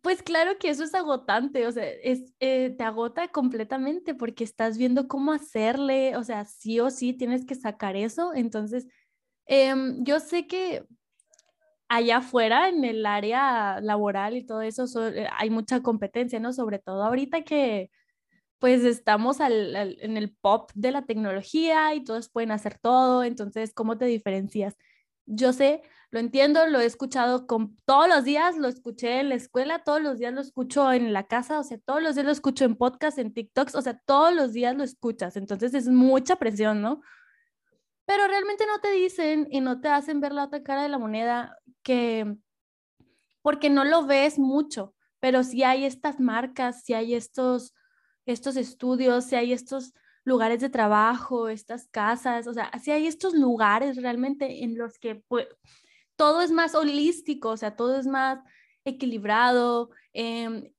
pues 0.00 0.22
claro 0.22 0.58
que 0.58 0.70
eso 0.70 0.84
es 0.84 0.94
agotante, 0.94 1.66
o 1.66 1.72
sea, 1.72 1.84
es, 1.88 2.32
eh, 2.38 2.70
te 2.78 2.84
agota 2.84 3.28
completamente 3.28 4.14
porque 4.14 4.44
estás 4.44 4.78
viendo 4.78 5.08
cómo 5.08 5.32
hacerle, 5.32 6.16
o 6.16 6.22
sea, 6.22 6.44
sí 6.44 6.78
o 6.80 6.90
sí 6.90 7.12
tienes 7.12 7.44
que 7.44 7.56
sacar 7.56 7.96
eso. 7.96 8.32
Entonces, 8.32 8.86
em, 9.46 10.04
yo 10.04 10.20
sé 10.20 10.46
que 10.46 10.84
allá 11.88 12.18
afuera, 12.18 12.68
en 12.68 12.84
el 12.84 13.04
área 13.04 13.80
laboral 13.80 14.36
y 14.36 14.44
todo 14.46 14.62
eso, 14.62 14.86
eh, 15.08 15.28
hay 15.36 15.50
mucha 15.50 15.82
competencia, 15.82 16.38
¿no? 16.40 16.52
Sobre 16.52 16.78
todo 16.78 17.02
ahorita 17.04 17.42
que 17.42 17.90
pues 18.60 18.84
estamos 18.84 19.40
en 19.40 20.16
el 20.18 20.36
pop 20.40 20.70
de 20.74 20.92
la 20.92 21.06
tecnología 21.06 21.94
y 21.94 22.04
todos 22.04 22.28
pueden 22.30 22.52
hacer 22.52 22.78
todo, 22.78 23.24
entonces, 23.24 23.72
¿cómo 23.74 23.98
te 23.98 24.04
diferencias? 24.04 24.76
Yo 25.26 25.52
sé 25.54 25.82
lo 26.10 26.18
entiendo, 26.18 26.66
lo 26.66 26.80
he 26.80 26.86
escuchado 26.86 27.46
con, 27.46 27.76
todos 27.84 28.08
los 28.08 28.24
días, 28.24 28.56
lo 28.56 28.66
escuché 28.66 29.20
en 29.20 29.28
la 29.28 29.36
escuela, 29.36 29.84
todos 29.84 30.02
los 30.02 30.18
días 30.18 30.34
lo 30.34 30.40
escucho 30.40 30.92
en 30.92 31.12
la 31.12 31.26
casa, 31.28 31.60
o 31.60 31.62
sea, 31.62 31.78
todos 31.78 32.02
los 32.02 32.16
días 32.16 32.26
lo 32.26 32.32
escucho 32.32 32.64
en 32.64 32.74
podcast, 32.76 33.18
en 33.18 33.32
TikToks, 33.32 33.76
o 33.76 33.82
sea, 33.82 33.98
todos 34.04 34.34
los 34.34 34.52
días 34.52 34.76
lo 34.76 34.82
escuchas, 34.82 35.36
entonces 35.36 35.72
es 35.72 35.88
mucha 35.88 36.36
presión, 36.36 36.82
¿no? 36.82 37.00
Pero 38.06 38.26
realmente 38.26 38.66
no 38.66 38.80
te 38.80 38.90
dicen 38.90 39.46
y 39.50 39.60
no 39.60 39.80
te 39.80 39.88
hacen 39.88 40.20
ver 40.20 40.32
la 40.32 40.44
otra 40.44 40.64
cara 40.64 40.82
de 40.82 40.88
la 40.88 40.98
moneda 40.98 41.56
que, 41.84 42.36
porque 43.40 43.70
no 43.70 43.84
lo 43.84 44.04
ves 44.04 44.36
mucho, 44.36 44.94
pero 45.20 45.44
si 45.44 45.62
hay 45.62 45.84
estas 45.84 46.18
marcas, 46.18 46.82
si 46.82 46.92
hay 46.92 47.14
estos, 47.14 47.72
estos 48.26 48.56
estudios, 48.56 49.26
si 49.26 49.36
hay 49.36 49.52
estos 49.52 49.94
lugares 50.24 50.60
de 50.60 50.70
trabajo, 50.70 51.48
estas 51.48 51.86
casas, 51.86 52.48
o 52.48 52.52
sea, 52.52 52.70
si 52.82 52.90
hay 52.90 53.06
estos 53.06 53.34
lugares 53.34 53.96
realmente 53.96 54.64
en 54.64 54.76
los 54.76 54.98
que 54.98 55.22
pues, 55.28 55.46
todo 56.20 56.42
es 56.42 56.50
más 56.50 56.74
holístico, 56.74 57.48
o 57.48 57.56
sea, 57.56 57.76
todo 57.76 57.98
es 57.98 58.06
más 58.06 58.40
equilibrado 58.84 59.88
em, 60.12 60.70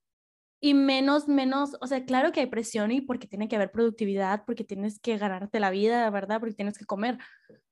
y 0.60 0.72
menos, 0.72 1.26
menos, 1.26 1.76
o 1.80 1.88
sea, 1.88 2.04
claro 2.04 2.30
que 2.30 2.38
hay 2.38 2.46
presión 2.46 2.92
y 2.92 3.00
porque 3.00 3.26
tiene 3.26 3.48
que 3.48 3.56
haber 3.56 3.72
productividad, 3.72 4.44
porque 4.44 4.62
tienes 4.62 5.00
que 5.00 5.18
ganarte 5.18 5.58
la 5.58 5.70
vida, 5.70 6.08
¿verdad? 6.10 6.38
Porque 6.38 6.54
tienes 6.54 6.78
que 6.78 6.84
comer, 6.84 7.18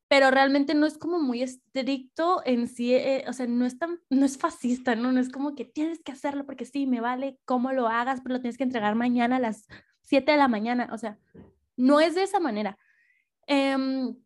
pero 0.08 0.32
realmente 0.32 0.74
no 0.74 0.84
es 0.84 0.98
como 0.98 1.20
muy 1.20 1.42
estricto 1.42 2.42
en 2.44 2.66
sí, 2.66 2.92
eh, 2.92 3.24
o 3.28 3.32
sea, 3.32 3.46
no 3.46 3.64
es 3.64 3.78
tan, 3.78 4.00
no 4.10 4.26
es 4.26 4.36
fascista, 4.36 4.96
¿no? 4.96 5.12
No 5.12 5.20
es 5.20 5.30
como 5.30 5.54
que 5.54 5.64
tienes 5.64 6.02
que 6.02 6.10
hacerlo 6.10 6.46
porque 6.46 6.64
sí, 6.64 6.88
me 6.88 7.00
vale 7.00 7.38
cómo 7.44 7.70
lo 7.70 7.86
hagas, 7.86 8.20
pero 8.20 8.34
lo 8.34 8.40
tienes 8.40 8.58
que 8.58 8.64
entregar 8.64 8.96
mañana 8.96 9.36
a 9.36 9.38
las 9.38 9.68
7 10.02 10.32
de 10.32 10.38
la 10.38 10.48
mañana, 10.48 10.88
o 10.92 10.98
sea, 10.98 11.20
no 11.76 12.00
es 12.00 12.16
de 12.16 12.24
esa 12.24 12.40
manera. 12.40 12.76
Em, 13.46 14.16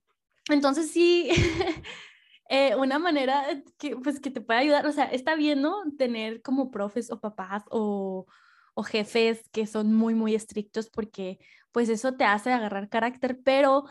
entonces 0.48 0.90
sí, 0.90 1.28
Eh, 2.48 2.74
una 2.76 2.98
manera 2.98 3.44
que, 3.78 3.96
pues, 3.96 4.20
que 4.20 4.30
te 4.30 4.40
puede 4.40 4.60
ayudar, 4.60 4.86
o 4.86 4.92
sea, 4.92 5.04
está 5.06 5.34
bien, 5.34 5.62
¿no? 5.62 5.76
Tener 5.98 6.42
como 6.42 6.70
profes 6.70 7.10
o 7.10 7.20
papás 7.20 7.64
o, 7.70 8.26
o 8.74 8.82
jefes 8.82 9.48
que 9.50 9.66
son 9.66 9.94
muy, 9.94 10.14
muy 10.14 10.34
estrictos 10.34 10.90
porque 10.90 11.38
pues 11.72 11.88
eso 11.88 12.14
te 12.14 12.24
hace 12.24 12.52
agarrar 12.52 12.88
carácter, 12.88 13.40
pero 13.44 13.84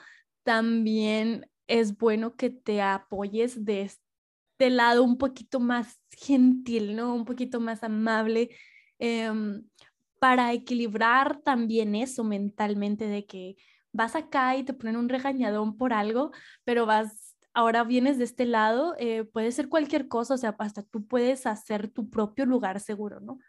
también 0.43 1.49
es 1.67 1.97
bueno 1.97 2.35
que 2.35 2.49
te 2.49 2.81
apoyes 2.81 3.65
de 3.65 3.81
este 3.83 4.69
lado 4.69 5.03
un 5.03 5.17
poquito 5.17 5.59
más 5.59 5.99
gentil, 6.11 6.95
¿no? 6.95 7.13
Un 7.15 7.25
poquito 7.25 7.59
más 7.59 7.83
amable. 7.83 8.49
Em, 8.99 9.63
para 10.19 10.53
equilibrar 10.53 11.41
también 11.41 11.95
eso 11.95 12.23
mentalmente 12.23 13.07
de 13.07 13.25
que 13.25 13.57
vas 13.91 14.15
acá 14.15 14.55
y 14.55 14.63
te 14.63 14.73
ponen 14.73 14.95
un 14.95 15.09
regañadón 15.09 15.77
por 15.77 15.91
algo, 15.93 16.31
pero 16.63 16.85
vas, 16.85 17.32
ahora 17.53 17.83
vienes 17.83 18.17
de 18.17 18.23
este 18.23 18.45
lado, 18.45 18.95
eh, 18.97 19.23
puede 19.23 19.51
ser 19.51 19.69
cualquier 19.69 20.07
cosa, 20.07 20.33
o 20.33 20.37
sea, 20.37 20.55
hasta 20.59 20.83
tú 20.83 21.07
puedes 21.07 21.45
hacer 21.45 21.87
tu 21.89 22.09
propio 22.09 22.45
lugar 22.45 22.79
seguro, 22.79 23.19
¿no? 23.19 23.39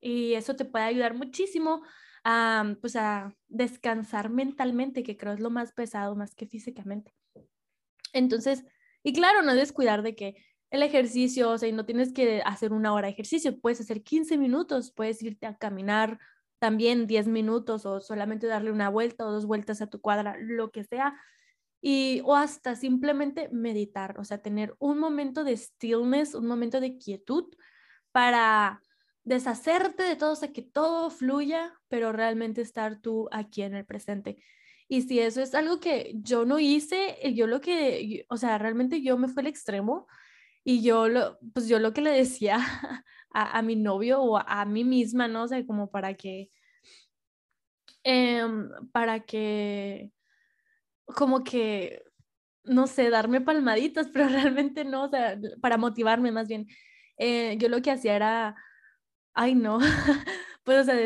Y 0.00 0.34
eso 0.34 0.56
te 0.56 0.64
puede 0.64 0.84
ayudar 0.86 1.14
muchísimo 1.14 1.82
a, 2.24 2.74
pues 2.80 2.96
a 2.96 3.34
descansar 3.48 4.30
mentalmente, 4.30 5.02
que 5.02 5.16
creo 5.16 5.32
es 5.34 5.40
lo 5.40 5.50
más 5.50 5.72
pesado, 5.72 6.16
más 6.16 6.34
que 6.34 6.46
físicamente. 6.46 7.14
Entonces, 8.12 8.64
y 9.02 9.12
claro, 9.12 9.42
no 9.42 9.54
descuidar 9.54 10.02
de 10.02 10.14
que 10.14 10.36
el 10.70 10.82
ejercicio, 10.82 11.50
o 11.50 11.58
sea, 11.58 11.70
no 11.72 11.84
tienes 11.84 12.12
que 12.12 12.42
hacer 12.44 12.72
una 12.72 12.92
hora 12.94 13.08
de 13.08 13.12
ejercicio, 13.12 13.58
puedes 13.60 13.80
hacer 13.80 14.02
15 14.02 14.38
minutos, 14.38 14.92
puedes 14.92 15.22
irte 15.22 15.46
a 15.46 15.56
caminar 15.56 16.18
también 16.58 17.06
10 17.06 17.26
minutos 17.26 17.86
o 17.86 18.00
solamente 18.00 18.46
darle 18.46 18.70
una 18.70 18.88
vuelta 18.88 19.26
o 19.26 19.32
dos 19.32 19.46
vueltas 19.46 19.80
a 19.82 19.88
tu 19.88 20.00
cuadra, 20.00 20.36
lo 20.38 20.70
que 20.70 20.84
sea. 20.84 21.18
Y, 21.80 22.20
o 22.24 22.36
hasta 22.36 22.76
simplemente 22.76 23.48
meditar, 23.50 24.18
o 24.18 24.24
sea, 24.24 24.38
tener 24.38 24.74
un 24.78 24.98
momento 24.98 25.44
de 25.44 25.56
stillness, 25.56 26.34
un 26.34 26.46
momento 26.46 26.80
de 26.80 26.98
quietud 26.98 27.44
para 28.12 28.82
deshacerte 29.24 30.02
de 30.02 30.16
todo, 30.16 30.32
o 30.32 30.36
sea, 30.36 30.52
que 30.52 30.62
todo 30.62 31.10
fluya, 31.10 31.74
pero 31.88 32.12
realmente 32.12 32.60
estar 32.60 33.00
tú 33.00 33.28
aquí 33.32 33.62
en 33.62 33.74
el 33.74 33.86
presente. 33.86 34.38
Y 34.88 35.02
si 35.02 35.20
eso 35.20 35.40
es 35.40 35.54
algo 35.54 35.78
que 35.78 36.12
yo 36.16 36.44
no 36.44 36.58
hice, 36.58 37.16
yo 37.34 37.46
lo 37.46 37.60
que, 37.60 38.26
o 38.28 38.36
sea, 38.36 38.58
realmente 38.58 39.02
yo 39.02 39.16
me 39.18 39.28
fui 39.28 39.42
al 39.42 39.46
extremo 39.46 40.08
y 40.64 40.82
yo 40.82 41.08
lo, 41.08 41.38
pues 41.54 41.68
yo 41.68 41.78
lo 41.78 41.92
que 41.92 42.00
le 42.00 42.10
decía 42.10 42.58
a, 43.30 43.62
mi 43.62 43.76
novio 43.76 44.20
o 44.20 44.38
a, 44.38 44.64
mí 44.64 44.84
misma, 44.84 45.28
¿no? 45.28 45.44
O 45.44 45.48
sea, 45.48 45.64
como 45.66 45.90
para 45.90 46.14
que, 46.14 46.50
em, 48.02 48.68
para 48.92 49.20
que, 49.20 50.10
como 51.12 51.44
que, 51.44 52.02
no 52.64 52.86
sé, 52.86 53.10
darme 53.10 53.40
palmaditas, 53.40 54.08
pero 54.12 54.28
realmente 54.28 54.84
no, 54.84 55.04
o 55.04 55.08
sea, 55.08 55.38
para 55.60 55.76
motivarme 55.76 56.32
más 56.32 56.48
bien. 56.48 56.66
Eh, 57.18 57.56
yo 57.58 57.68
lo 57.68 57.82
que 57.82 57.90
hacía 57.90 58.16
era, 58.16 58.56
ay 59.34 59.54
no, 59.54 59.78
pues 60.64 60.78
o 60.80 60.84
sea, 60.84 60.96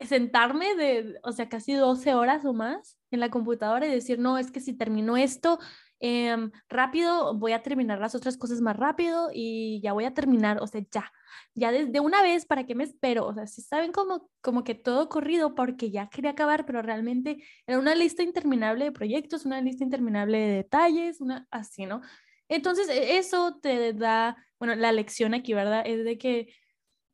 sentarme 0.00 0.74
de, 0.76 1.18
o 1.22 1.32
sea, 1.32 1.48
casi 1.48 1.72
12 1.74 2.14
horas 2.14 2.44
o 2.44 2.52
más 2.52 2.98
en 3.10 3.20
la 3.20 3.30
computadora 3.30 3.86
y 3.86 3.90
decir, 3.90 4.18
no, 4.18 4.38
es 4.38 4.50
que 4.50 4.60
si 4.60 4.74
termino 4.74 5.16
esto, 5.16 5.58
Em, 6.06 6.50
rápido, 6.68 7.32
voy 7.32 7.52
a 7.52 7.62
terminar 7.62 7.98
las 7.98 8.14
otras 8.14 8.36
cosas 8.36 8.60
más 8.60 8.76
rápido 8.76 9.30
y 9.32 9.80
ya 9.82 9.94
voy 9.94 10.04
a 10.04 10.12
terminar, 10.12 10.60
o 10.60 10.66
sea, 10.66 10.82
ya, 10.90 11.10
ya 11.54 11.72
desde 11.72 11.98
una 11.98 12.20
vez, 12.20 12.44
¿para 12.44 12.66
qué 12.66 12.74
me 12.74 12.84
espero? 12.84 13.26
O 13.26 13.32
sea, 13.32 13.46
si 13.46 13.62
saben 13.62 13.90
como, 13.90 14.28
como 14.42 14.64
que 14.64 14.74
todo 14.74 15.08
corrido 15.08 15.54
porque 15.54 15.90
ya 15.90 16.10
quería 16.10 16.32
acabar, 16.32 16.66
pero 16.66 16.82
realmente 16.82 17.42
era 17.66 17.78
una 17.78 17.94
lista 17.94 18.22
interminable 18.22 18.84
de 18.84 18.92
proyectos, 18.92 19.46
una 19.46 19.62
lista 19.62 19.82
interminable 19.82 20.36
de 20.36 20.56
detalles, 20.56 21.22
una 21.22 21.48
así, 21.50 21.86
¿no? 21.86 22.02
Entonces, 22.48 22.86
e, 22.90 23.16
eso 23.16 23.58
te 23.62 23.94
da, 23.94 24.36
bueno, 24.58 24.74
la 24.74 24.92
lección 24.92 25.32
aquí, 25.32 25.54
¿verdad? 25.54 25.84
Es 25.86 26.04
de 26.04 26.18
que 26.18 26.54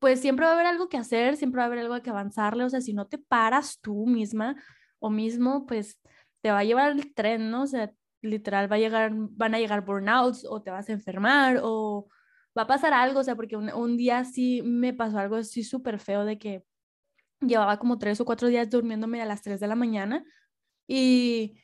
pues 0.01 0.21
siempre 0.21 0.47
va 0.47 0.53
a 0.53 0.55
haber 0.55 0.67
algo 0.67 0.89
que 0.89 0.97
hacer, 0.99 1.37
siempre 1.37 1.59
va 1.59 1.65
a 1.65 1.67
haber 1.67 1.79
algo 1.79 2.03
que 2.03 2.11
avanzarle, 2.11 2.65
o 2.65 2.71
sea, 2.71 2.81
si 2.81 2.93
no 2.93 3.07
te 3.07 3.19
paras 3.19 3.79
tú 3.81 4.07
misma 4.07 4.57
o 4.99 5.11
mismo, 5.11 5.65
pues 5.67 6.01
te 6.41 6.51
va 6.51 6.61
a 6.61 6.65
llevar 6.65 6.91
el 6.93 7.15
tren, 7.15 7.51
¿no? 7.51 7.63
O 7.63 7.67
sea, 7.69 7.93
literal 8.23 8.71
va 8.71 8.77
a 8.77 8.79
llegar, 8.79 9.13
van 9.15 9.55
a 9.55 9.59
llegar 9.59 9.85
burnouts 9.85 10.45
o 10.49 10.63
te 10.63 10.71
vas 10.71 10.89
a 10.89 10.93
enfermar 10.93 11.61
o 11.63 12.09
va 12.57 12.63
a 12.63 12.67
pasar 12.67 12.93
algo, 12.93 13.21
o 13.21 13.25
sea, 13.25 13.37
porque 13.37 13.57
un, 13.57 13.97
día 13.97 14.25
sí 14.25 14.63
me 14.63 14.93
pasó 14.93 15.19
algo 15.19 15.37
así 15.37 15.65
súper 15.65 15.99
feo 15.99 16.25
de 16.25 16.39
que 16.39 16.65
llevaba 17.41 17.79
como 17.79 17.99
tres 17.99 18.21
o 18.21 18.25
cuatro 18.25 18.49
días 18.49 18.71
durmiéndome 18.71 19.23
a 19.23 19.27
las 19.27 19.43
tres 19.43 19.61
de 19.61 19.69
la 19.69 19.77
mañana 19.77 20.25
y 20.87 21.61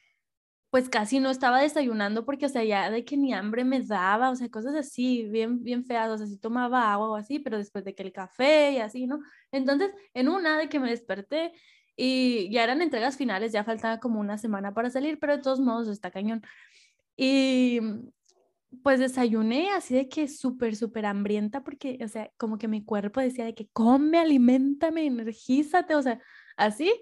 pues 0.70 0.88
casi 0.88 1.20
no 1.20 1.30
estaba 1.30 1.60
desayunando 1.60 2.24
porque, 2.24 2.46
o 2.46 2.48
sea, 2.48 2.64
ya 2.64 2.90
de 2.90 3.04
que 3.04 3.16
ni 3.16 3.32
hambre 3.32 3.64
me 3.64 3.80
daba, 3.80 4.30
o 4.30 4.36
sea, 4.36 4.48
cosas 4.50 4.74
así, 4.74 5.24
bien, 5.30 5.62
bien 5.62 5.84
feas, 5.84 6.10
o 6.10 6.18
sea, 6.18 6.26
sí 6.26 6.38
tomaba 6.38 6.92
agua 6.92 7.10
o 7.10 7.16
así, 7.16 7.38
pero 7.38 7.56
después 7.58 7.84
de 7.84 7.94
que 7.94 8.02
el 8.02 8.12
café 8.12 8.72
y 8.72 8.78
así, 8.78 9.06
¿no? 9.06 9.20
Entonces, 9.52 9.90
en 10.14 10.28
una 10.28 10.58
de 10.58 10.68
que 10.68 10.80
me 10.80 10.90
desperté 10.90 11.52
y 11.96 12.50
ya 12.50 12.64
eran 12.64 12.82
entregas 12.82 13.16
finales, 13.16 13.52
ya 13.52 13.64
faltaba 13.64 13.98
como 14.00 14.20
una 14.20 14.38
semana 14.38 14.74
para 14.74 14.90
salir, 14.90 15.18
pero 15.18 15.36
de 15.36 15.42
todos 15.42 15.60
modos 15.60 15.88
está 15.88 16.10
cañón. 16.10 16.42
Y 17.16 17.80
pues 18.82 19.00
desayuné 19.00 19.70
así 19.70 19.94
de 19.94 20.08
que 20.08 20.28
súper, 20.28 20.76
súper 20.76 21.06
hambrienta 21.06 21.62
porque, 21.64 21.98
o 22.04 22.08
sea, 22.08 22.30
como 22.36 22.58
que 22.58 22.68
mi 22.68 22.84
cuerpo 22.84 23.20
decía 23.20 23.44
de 23.44 23.54
que 23.54 23.68
come, 23.68 24.18
alimentame, 24.18 25.06
energízate, 25.06 25.94
o 25.94 26.02
sea, 26.02 26.20
así. 26.56 26.92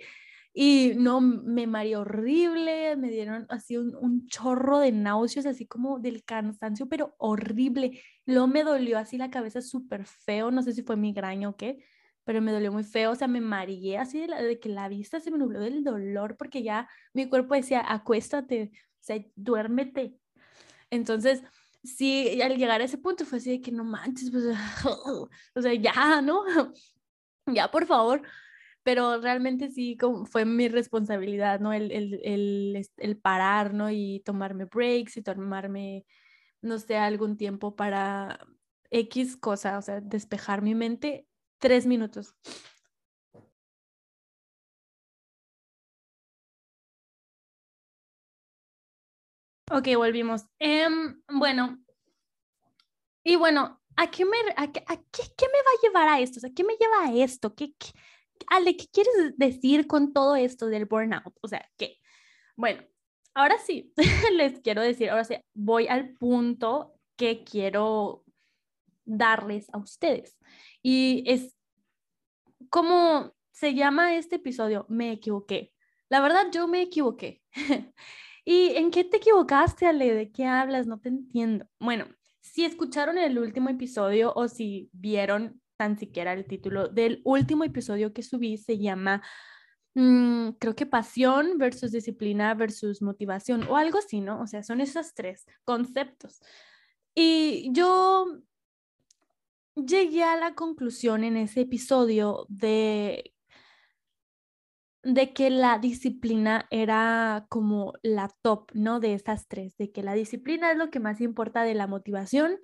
Y 0.52 0.92
no, 0.96 1.20
me 1.20 1.66
mareó 1.66 2.02
horrible, 2.02 2.94
me 2.96 3.10
dieron 3.10 3.46
así 3.48 3.76
un, 3.76 3.96
un, 3.96 4.26
chorro 4.28 4.78
de 4.78 4.92
náuseas, 4.92 5.46
así 5.46 5.66
como 5.66 5.98
del 5.98 6.24
cansancio, 6.24 6.88
pero 6.88 7.16
horrible. 7.18 8.00
Luego 8.24 8.46
me 8.46 8.62
dolió 8.62 8.98
así 8.98 9.18
la 9.18 9.30
cabeza 9.30 9.60
súper 9.60 10.04
feo, 10.06 10.52
no 10.52 10.62
sé 10.62 10.72
si 10.72 10.84
fue 10.84 10.96
migraña 10.96 11.48
o 11.48 11.56
qué, 11.56 11.84
pero 12.24 12.40
me 12.40 12.52
dolió 12.52 12.72
muy 12.72 12.84
feo, 12.84 13.12
o 13.12 13.14
sea, 13.14 13.28
me 13.28 13.40
mareé 13.40 13.98
así 13.98 14.26
de, 14.26 14.34
de, 14.42 14.58
que 14.58 14.68
la 14.68 14.88
vista 14.88 15.20
se 15.20 15.30
me 15.30 15.38
nubló 15.38 15.60
del 15.60 15.84
dolor 15.84 16.36
porque 16.36 16.62
ya 16.62 16.88
mi 17.12 17.28
cuerpo 17.28 17.54
decía, 17.54 17.84
acuéstate, 17.86 18.72
o 18.74 18.78
sea, 19.00 19.22
duérmete. 19.36 20.16
Entonces, 20.90 21.42
sí, 21.82 22.40
al 22.42 22.56
llegar 22.56 22.80
a 22.80 22.84
ese 22.84 22.98
punto 22.98 23.24
fue 23.26 23.38
así 23.38 23.50
de 23.50 23.60
que 23.60 23.72
no 23.72 23.84
manches, 23.84 24.30
pues, 24.30 24.44
o 25.54 25.62
sea, 25.62 25.74
ya, 25.74 26.22
¿no? 26.22 26.44
ya, 27.46 27.70
por 27.70 27.86
favor. 27.86 28.22
Pero 28.82 29.18
realmente 29.20 29.70
sí 29.70 29.96
fue 30.26 30.44
mi 30.44 30.68
responsabilidad, 30.68 31.60
¿no? 31.60 31.72
El, 31.72 31.90
el, 31.90 32.20
el, 32.22 32.88
el 32.98 33.16
parar, 33.18 33.72
¿no? 33.74 33.90
Y 33.90 34.20
tomarme 34.26 34.66
breaks 34.66 35.16
y 35.16 35.22
tomarme, 35.22 36.04
no 36.62 36.78
sé, 36.78 36.96
algún 36.96 37.36
tiempo 37.38 37.76
para 37.76 38.38
X 38.90 39.36
cosa, 39.36 39.78
o 39.78 39.82
sea, 39.82 40.00
despejar 40.00 40.62
mi 40.62 40.74
mente 40.74 41.26
Tres 41.64 41.86
minutos. 41.86 42.34
Ok, 49.72 49.88
volvimos. 49.96 50.42
Em, 50.58 51.22
bueno, 51.26 51.82
y 53.24 53.36
bueno, 53.36 53.80
¿a 53.96 54.10
qué, 54.10 54.26
me, 54.26 54.36
a 54.58 54.70
qué, 54.72 54.80
a 54.86 54.96
qué, 54.96 55.22
qué, 55.38 55.46
me 55.46 55.58
va 55.58 55.70
a 55.70 55.82
llevar 55.82 56.08
a 56.08 56.20
esto? 56.20 56.46
O 56.46 56.54
¿qué 56.54 56.64
me 56.64 56.76
lleva 56.76 57.06
a 57.06 57.24
esto? 57.24 57.54
¿Qué, 57.54 57.72
qué, 57.78 57.92
Ale, 58.48 58.76
¿qué 58.76 58.86
quieres 58.92 59.14
decir 59.38 59.86
con 59.86 60.12
todo 60.12 60.36
esto 60.36 60.66
del 60.66 60.84
burnout? 60.84 61.34
O 61.40 61.48
sea, 61.48 61.66
¿qué? 61.78 61.96
Bueno, 62.56 62.82
ahora 63.32 63.56
sí, 63.56 63.90
les 64.34 64.60
quiero 64.60 64.82
decir, 64.82 65.08
ahora 65.08 65.24
sí, 65.24 65.36
voy 65.54 65.88
al 65.88 66.12
punto 66.12 67.00
que 67.16 67.42
quiero 67.42 68.22
darles 69.06 69.66
a 69.72 69.78
ustedes. 69.78 70.36
Y 70.84 71.24
es 71.26 71.54
¿Cómo 72.74 73.32
se 73.52 73.74
llama 73.74 74.16
este 74.16 74.36
episodio? 74.36 74.84
Me 74.88 75.12
equivoqué. 75.12 75.72
La 76.08 76.20
verdad, 76.20 76.46
yo 76.52 76.66
me 76.66 76.82
equivoqué. 76.82 77.40
¿Y 78.44 78.70
en 78.76 78.90
qué 78.90 79.04
te 79.04 79.18
equivocaste, 79.18 79.86
Ale? 79.86 80.12
¿De 80.12 80.32
qué 80.32 80.46
hablas? 80.46 80.88
No 80.88 80.98
te 80.98 81.08
entiendo. 81.08 81.66
Bueno, 81.78 82.06
si 82.40 82.64
escucharon 82.64 83.16
el 83.16 83.38
último 83.38 83.70
episodio 83.70 84.32
o 84.34 84.48
si 84.48 84.90
vieron 84.92 85.60
tan 85.76 85.98
siquiera 86.00 86.32
el 86.32 86.46
título 86.46 86.88
del 86.88 87.20
último 87.24 87.62
episodio 87.62 88.12
que 88.12 88.24
subí, 88.24 88.58
se 88.58 88.78
llama, 88.78 89.22
mm, 89.94 90.50
creo 90.58 90.74
que 90.74 90.86
pasión 90.86 91.58
versus 91.58 91.92
disciplina 91.92 92.54
versus 92.54 93.02
motivación 93.02 93.62
o 93.68 93.76
algo 93.76 93.98
así, 93.98 94.20
¿no? 94.20 94.40
O 94.40 94.48
sea, 94.48 94.64
son 94.64 94.80
esos 94.80 95.14
tres 95.14 95.46
conceptos. 95.64 96.40
Y 97.14 97.70
yo 97.72 98.26
llegué 99.74 100.22
a 100.22 100.36
la 100.36 100.54
conclusión 100.54 101.24
en 101.24 101.36
ese 101.36 101.62
episodio 101.62 102.46
de, 102.48 103.34
de 105.02 105.32
que 105.32 105.50
la 105.50 105.78
disciplina 105.78 106.66
era 106.70 107.46
como 107.48 107.94
la 108.02 108.30
top, 108.42 108.70
¿no? 108.74 109.00
De 109.00 109.14
esas 109.14 109.48
tres, 109.48 109.76
de 109.76 109.90
que 109.92 110.02
la 110.02 110.14
disciplina 110.14 110.72
es 110.72 110.78
lo 110.78 110.90
que 110.90 111.00
más 111.00 111.20
importa 111.20 111.62
de 111.62 111.74
la 111.74 111.86
motivación, 111.86 112.58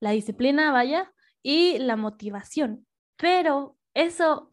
la 0.00 0.10
disciplina, 0.10 0.72
vaya, 0.72 1.12
y 1.42 1.78
la 1.78 1.96
motivación. 1.96 2.86
Pero 3.16 3.78
eso, 3.94 4.50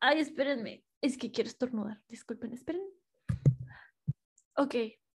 ay, 0.00 0.20
espérenme, 0.20 0.84
es 1.00 1.16
que 1.16 1.30
quiero 1.30 1.48
estornudar, 1.48 2.02
disculpen, 2.08 2.52
esperen. 2.52 2.82
Ok, 4.56 4.74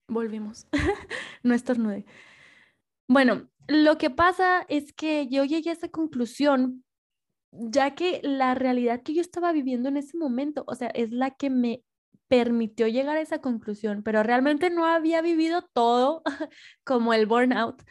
volvimos, 0.07 0.67
no 1.43 1.53
estornude. 1.53 2.05
Bueno, 3.07 3.49
lo 3.69 3.97
que 3.97 4.09
pasa 4.09 4.65
es 4.67 4.93
que 4.93 5.27
yo 5.27 5.45
llegué 5.45 5.69
a 5.69 5.73
esa 5.73 5.89
conclusión 5.89 6.83
ya 7.51 7.95
que 7.95 8.19
la 8.23 8.55
realidad 8.55 9.01
que 9.03 9.13
yo 9.13 9.21
estaba 9.21 9.51
viviendo 9.51 9.89
en 9.89 9.97
ese 9.97 10.17
momento, 10.17 10.63
o 10.67 10.75
sea, 10.75 10.89
es 10.89 11.11
la 11.11 11.31
que 11.31 11.49
me 11.49 11.83
permitió 12.27 12.87
llegar 12.87 13.17
a 13.17 13.21
esa 13.21 13.39
conclusión, 13.39 14.03
pero 14.03 14.21
realmente 14.23 14.69
no 14.69 14.85
había 14.85 15.21
vivido 15.21 15.63
todo 15.73 16.21
como 16.83 17.13
el 17.13 17.25
burnout 17.25 17.81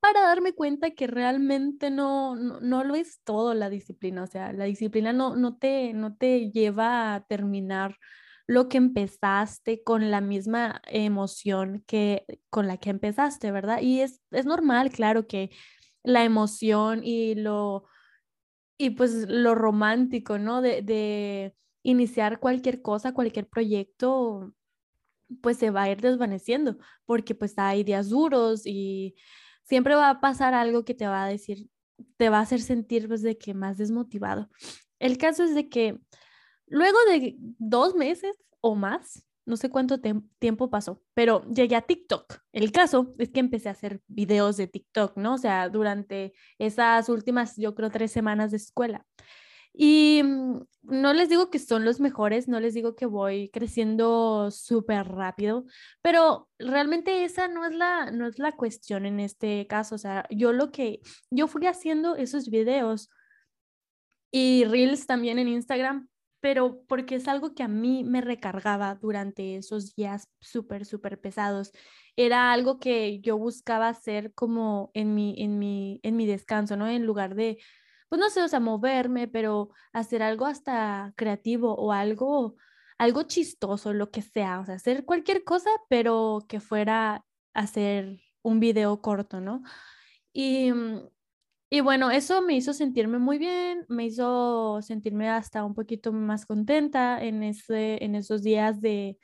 para 0.00 0.20
darme 0.20 0.52
cuenta 0.52 0.90
que 0.90 1.06
realmente 1.06 1.90
no, 1.90 2.36
no, 2.36 2.84
lo 2.84 2.94
es 2.94 3.20
todo 3.24 3.54
la 3.54 3.68
disciplina, 3.68 4.22
o 4.22 4.26
sea, 4.26 4.52
la 4.52 4.64
disciplina 4.64 5.12
no, 5.12 5.36
no, 5.36 5.56
te, 5.56 5.92
no 5.94 6.16
te 6.16 6.50
lleva 6.50 7.14
a 7.14 7.24
terminar 7.26 7.96
lo 8.46 8.68
que 8.68 8.78
empezaste 8.78 9.82
con 9.82 10.10
la 10.10 10.20
misma 10.20 10.80
emoción 10.86 11.82
que 11.86 12.24
con 12.50 12.66
la 12.68 12.76
que 12.76 12.90
empezaste, 12.90 13.50
¿verdad? 13.50 13.80
Y 13.80 14.00
es, 14.00 14.20
es 14.30 14.46
normal, 14.46 14.90
claro, 14.90 15.26
que 15.26 15.50
la 16.04 16.24
emoción 16.24 17.02
y 17.02 17.34
lo, 17.34 17.84
y 18.78 18.90
pues 18.90 19.28
lo 19.28 19.54
romántico, 19.54 20.38
¿no? 20.38 20.62
De, 20.62 20.82
de 20.82 21.54
iniciar 21.82 22.38
cualquier 22.38 22.82
cosa, 22.82 23.12
cualquier 23.14 23.48
proyecto, 23.48 24.54
pues 25.40 25.56
se 25.58 25.70
va 25.70 25.82
a 25.82 25.90
ir 25.90 26.00
desvaneciendo, 26.00 26.78
porque 27.04 27.34
pues 27.34 27.58
hay 27.58 27.82
días 27.84 28.10
duros 28.10 28.62
y 28.64 29.16
siempre 29.64 29.96
va 29.96 30.10
a 30.10 30.20
pasar 30.20 30.54
algo 30.54 30.84
que 30.84 30.94
te 30.94 31.06
va 31.08 31.24
a 31.24 31.28
decir, 31.28 31.68
te 32.16 32.28
va 32.28 32.38
a 32.38 32.42
hacer 32.42 32.60
sentir 32.60 33.08
pues 33.08 33.22
de 33.22 33.36
que 33.38 33.54
más 33.54 33.76
desmotivado. 33.76 34.48
El 34.98 35.18
caso 35.18 35.42
es 35.42 35.54
de 35.54 35.68
que 35.68 36.00
luego 36.66 36.98
de 37.10 37.36
dos 37.38 37.94
meses 37.94 38.36
o 38.60 38.74
más, 38.74 39.24
no 39.46 39.56
sé 39.56 39.70
cuánto 39.70 40.00
tiempo 40.38 40.70
pasó, 40.70 41.00
pero 41.14 41.44
llegué 41.48 41.76
a 41.76 41.82
TikTok. 41.82 42.40
El 42.52 42.72
caso 42.72 43.14
es 43.18 43.30
que 43.30 43.40
empecé 43.40 43.68
a 43.68 43.72
hacer 43.72 44.00
videos 44.08 44.56
de 44.56 44.66
TikTok, 44.66 45.16
¿no? 45.16 45.34
O 45.34 45.38
sea, 45.38 45.68
durante 45.68 46.32
esas 46.58 47.08
últimas, 47.08 47.56
yo 47.56 47.74
creo, 47.74 47.90
tres 47.90 48.10
semanas 48.10 48.50
de 48.50 48.56
escuela. 48.56 49.06
Y 49.72 50.22
mm, 50.24 50.60
no 50.82 51.12
les 51.12 51.28
digo 51.28 51.50
que 51.50 51.58
son 51.58 51.84
los 51.84 52.00
mejores, 52.00 52.48
no 52.48 52.60
les 52.60 52.74
digo 52.74 52.96
que 52.96 53.06
voy 53.06 53.50
creciendo 53.50 54.50
súper 54.50 55.06
rápido, 55.06 55.66
pero 56.02 56.48
realmente 56.58 57.24
esa 57.24 57.46
no 57.48 57.64
es 57.66 57.74
la 57.74 58.10
no 58.10 58.26
es 58.26 58.38
la 58.38 58.52
cuestión 58.56 59.04
en 59.06 59.20
este 59.20 59.66
caso, 59.66 59.96
o 59.96 59.98
sea, 59.98 60.26
yo 60.30 60.52
lo 60.52 60.70
que 60.72 61.00
yo 61.30 61.46
fui 61.46 61.66
haciendo 61.66 62.16
esos 62.16 62.48
videos 62.48 63.10
y 64.30 64.64
reels 64.64 65.06
también 65.06 65.38
en 65.38 65.48
Instagram 65.48 66.08
pero 66.46 66.80
porque 66.86 67.16
es 67.16 67.26
algo 67.26 67.56
que 67.56 67.64
a 67.64 67.68
mí 67.68 68.04
me 68.04 68.20
recargaba 68.20 68.94
durante 68.94 69.56
esos 69.56 69.96
días 69.96 70.28
súper, 70.38 70.86
súper 70.86 71.20
pesados. 71.20 71.72
Era 72.14 72.52
algo 72.52 72.78
que 72.78 73.18
yo 73.18 73.36
buscaba 73.36 73.88
hacer 73.88 74.32
como 74.32 74.92
en 74.94 75.16
mi, 75.16 75.34
en 75.42 75.58
mi, 75.58 75.98
en 76.04 76.14
mi 76.14 76.24
descanso, 76.24 76.76
¿no? 76.76 76.86
En 76.86 77.04
lugar 77.04 77.34
de, 77.34 77.58
pues 78.08 78.20
no 78.20 78.30
sé, 78.30 78.42
o 78.42 78.46
sea, 78.48 78.60
moverme, 78.60 79.26
pero 79.26 79.70
hacer 79.92 80.22
algo 80.22 80.46
hasta 80.46 81.12
creativo 81.16 81.74
o 81.74 81.90
algo, 81.90 82.54
algo 82.96 83.24
chistoso, 83.24 83.92
lo 83.92 84.12
que 84.12 84.22
sea, 84.22 84.60
o 84.60 84.66
sea, 84.66 84.76
hacer 84.76 85.04
cualquier 85.04 85.42
cosa, 85.42 85.70
pero 85.88 86.46
que 86.48 86.60
fuera 86.60 87.24
hacer 87.54 88.20
un 88.42 88.60
video 88.60 89.00
corto, 89.02 89.40
¿no? 89.40 89.64
Y 90.32 90.70
mm, 90.70 91.08
y 91.70 91.80
bueno, 91.80 92.10
eso 92.10 92.42
me 92.42 92.54
hizo 92.54 92.72
sentirme 92.72 93.18
muy 93.18 93.38
bien, 93.38 93.84
me 93.88 94.06
hizo 94.06 94.80
sentirme 94.82 95.28
hasta 95.28 95.64
un 95.64 95.74
poquito 95.74 96.12
más 96.12 96.46
contenta 96.46 97.22
en, 97.22 97.42
ese, 97.42 98.02
en 98.04 98.14
esos 98.14 98.42
días 98.42 98.80
de, 98.80 99.18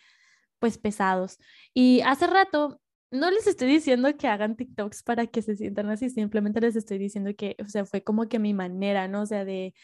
pues, 0.59 0.79
pesados. 0.79 1.39
Y 1.75 2.01
hace 2.03 2.27
rato, 2.27 2.81
no 3.13 3.31
les 3.31 3.47
estoy 3.47 3.69
diciendo 3.69 4.17
que 4.17 4.29
hagan 4.29 4.57
TikToks 4.57 5.03
para 5.05 5.27
que 5.29 5.43
se 5.43 5.57
sientan 5.57 5.91
así, 5.91 6.11
simplemente 6.11 6.61
les 6.61 6.77
estoy 6.77 6.99
diciendo 6.99 7.33
que, 7.37 7.57
o 7.65 7.69
sea, 7.69 7.85
fue 7.87 8.02
como 8.02 8.28
que 8.28 8.39
mi 8.39 8.55
manera, 8.55 9.09
¿no? 9.09 9.23
O 9.23 9.26
sea, 9.26 9.45
de, 9.45 9.75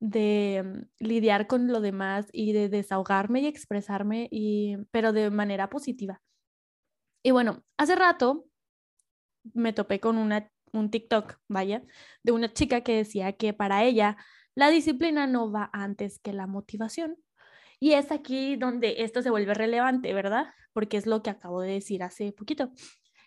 de 0.00 0.62
mm, 0.64 1.04
lidiar 1.04 1.46
con 1.46 1.68
lo 1.68 1.80
demás 1.80 2.26
y 2.32 2.52
de 2.52 2.68
desahogarme 2.68 3.40
y 3.40 3.46
expresarme, 3.46 4.28
y, 4.30 4.76
pero 4.90 5.12
de 5.12 5.30
manera 5.30 5.70
positiva. 5.70 6.20
Y 7.22 7.30
bueno, 7.32 7.64
hace 7.76 7.96
rato 7.96 8.46
me 9.54 9.72
topé 9.72 10.00
con 10.00 10.18
una 10.18 10.50
un 10.72 10.90
TikTok, 10.90 11.38
vaya, 11.48 11.82
de 12.22 12.32
una 12.32 12.52
chica 12.52 12.82
que 12.82 12.96
decía 12.96 13.32
que 13.32 13.52
para 13.52 13.84
ella 13.84 14.16
la 14.54 14.70
disciplina 14.70 15.26
no 15.26 15.50
va 15.50 15.70
antes 15.72 16.18
que 16.18 16.32
la 16.32 16.46
motivación. 16.46 17.16
Y 17.78 17.92
es 17.92 18.10
aquí 18.10 18.56
donde 18.56 19.02
esto 19.02 19.22
se 19.22 19.30
vuelve 19.30 19.54
relevante, 19.54 20.14
¿verdad? 20.14 20.46
Porque 20.72 20.96
es 20.96 21.06
lo 21.06 21.22
que 21.22 21.30
acabo 21.30 21.60
de 21.60 21.72
decir 21.72 22.02
hace 22.02 22.32
poquito. 22.32 22.72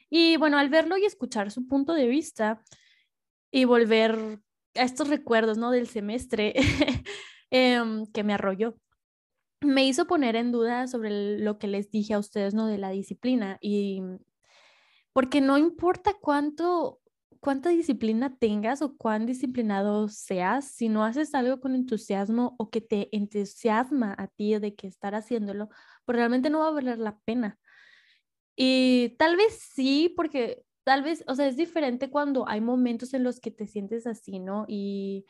Y 0.09 0.37
bueno, 0.37 0.57
al 0.57 0.69
verlo 0.69 0.97
y 0.97 1.05
escuchar 1.05 1.51
su 1.51 1.67
punto 1.67 1.93
de 1.93 2.07
vista 2.07 2.63
y 3.51 3.65
volver 3.65 4.39
a 4.75 4.83
estos 4.83 5.07
recuerdos, 5.09 5.57
¿no? 5.57 5.71
Del 5.71 5.87
semestre 5.87 6.53
em, 7.51 8.05
que 8.07 8.23
me 8.23 8.33
arrolló, 8.33 8.75
me 9.61 9.85
hizo 9.85 10.07
poner 10.07 10.35
en 10.35 10.51
duda 10.51 10.87
sobre 10.87 11.39
lo 11.39 11.59
que 11.59 11.67
les 11.67 11.91
dije 11.91 12.13
a 12.13 12.19
ustedes, 12.19 12.53
¿no? 12.53 12.67
De 12.67 12.77
la 12.77 12.89
disciplina. 12.89 13.57
Y 13.61 14.01
porque 15.13 15.41
no 15.41 15.57
importa 15.57 16.15
cuánto 16.19 16.98
cuánta 17.39 17.69
disciplina 17.69 18.35
tengas 18.37 18.81
o 18.81 18.97
cuán 18.97 19.25
disciplinado 19.25 20.07
seas, 20.09 20.65
si 20.71 20.89
no 20.89 21.03
haces 21.03 21.33
algo 21.33 21.59
con 21.59 21.75
entusiasmo 21.75 22.55
o 22.57 22.69
que 22.69 22.81
te 22.81 23.15
entusiasma 23.15 24.15
a 24.17 24.27
ti 24.27 24.57
de 24.59 24.75
que 24.75 24.87
estar 24.87 25.15
haciéndolo, 25.15 25.69
pues 26.05 26.17
realmente 26.17 26.49
no 26.49 26.59
va 26.59 26.67
a 26.67 26.71
valer 26.71 26.99
la 26.99 27.17
pena. 27.19 27.57
Y 28.55 29.15
tal 29.17 29.37
vez 29.37 29.59
sí, 29.73 30.13
porque 30.15 30.63
tal 30.83 31.03
vez, 31.03 31.23
o 31.27 31.35
sea, 31.35 31.47
es 31.47 31.55
diferente 31.55 32.09
cuando 32.09 32.47
hay 32.49 32.61
momentos 32.61 33.13
en 33.13 33.23
los 33.23 33.39
que 33.39 33.51
te 33.51 33.67
sientes 33.67 34.05
así, 34.07 34.39
¿no? 34.39 34.65
Y, 34.67 35.25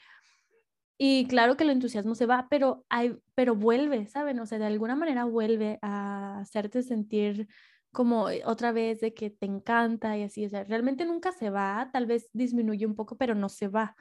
y 0.98 1.28
claro 1.28 1.56
que 1.58 1.64
el 1.64 1.70
entusiasmo 1.70 2.16
se 2.16 2.26
va, 2.26 2.48
pero, 2.50 2.86
hay, 2.90 3.16
pero 3.36 3.56
vuelve, 3.56 4.08
¿saben? 4.08 4.40
O 4.40 4.46
sea, 4.46 4.58
de 4.58 4.66
alguna 4.66 4.96
manera 4.96 5.26
vuelve 5.26 5.78
a 5.82 6.40
hacerte 6.40 6.82
sentir 6.82 7.48
como 7.92 8.30
eh, 8.30 8.42
otra 8.46 8.72
vez 8.72 9.00
de 9.00 9.14
que 9.14 9.30
te 9.30 9.46
encanta 9.46 10.18
y 10.18 10.24
así, 10.24 10.46
o 10.46 10.50
sea, 10.50 10.64
realmente 10.64 11.06
nunca 11.06 11.32
se 11.32 11.50
va, 11.50 11.90
tal 11.92 12.06
vez 12.06 12.30
disminuye 12.34 12.86
un 12.86 12.96
poco, 12.96 13.18
pero 13.18 13.36
no 13.36 13.50
se 13.50 13.68
va. 13.68 13.96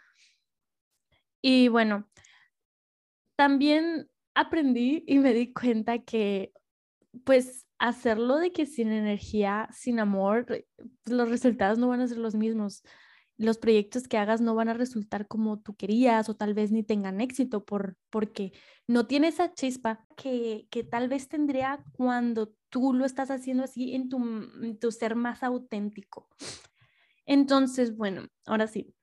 Y 1.40 1.68
bueno, 1.68 2.09
también 3.37 4.11
aprendí 4.35 5.05
y 5.07 5.18
me 5.18 5.33
di 5.33 5.53
cuenta 5.53 5.98
que 5.98 6.53
pues 7.24 7.66
hacerlo 7.79 8.37
de 8.37 8.53
que 8.53 8.66
sin 8.66 8.90
energía, 8.90 9.68
sin 9.72 10.01
amor, 10.01 10.46
los 11.07 11.29
resultados 11.29 11.79
no 11.79 11.88
van 11.88 12.01
a 12.01 12.09
ser 12.09 12.18
los 12.18 12.35
mismos 12.35 12.83
los 13.38 13.57
proyectos 13.59 14.09
que 14.09 14.18
hagas 14.18 14.40
no 14.40 14.55
van 14.55 14.68
a 14.68 14.74
resultar 14.74 15.29
como 15.29 15.61
tú 15.61 15.74
querías 15.77 16.29
o 16.29 16.35
tal 16.37 16.55
vez 16.55 16.72
ni 16.72 16.83
tengan 16.83 17.20
éxito 17.20 17.64
por, 17.64 17.96
porque 18.11 18.53
no 18.88 19.07
tiene 19.07 19.29
esa 19.29 19.55
chispa 19.55 20.05
que, 20.16 20.66
que 20.70 20.83
tal 20.83 21.09
vez 21.09 21.29
tendría 21.29 21.83
cuando 21.92 22.53
tú 22.68 22.92
lo 22.92 23.07
estás 23.07 23.31
haciendo 23.31 23.62
así 23.62 23.94
en 23.94 24.09
tu, 24.09 24.77
tu 24.81 24.90
ser 24.90 25.14
más 25.14 25.42
auténtico. 25.42 26.29
Entonces, 27.27 27.96
bueno, 27.96 28.27
ahora 28.44 28.66
sí, 28.66 28.94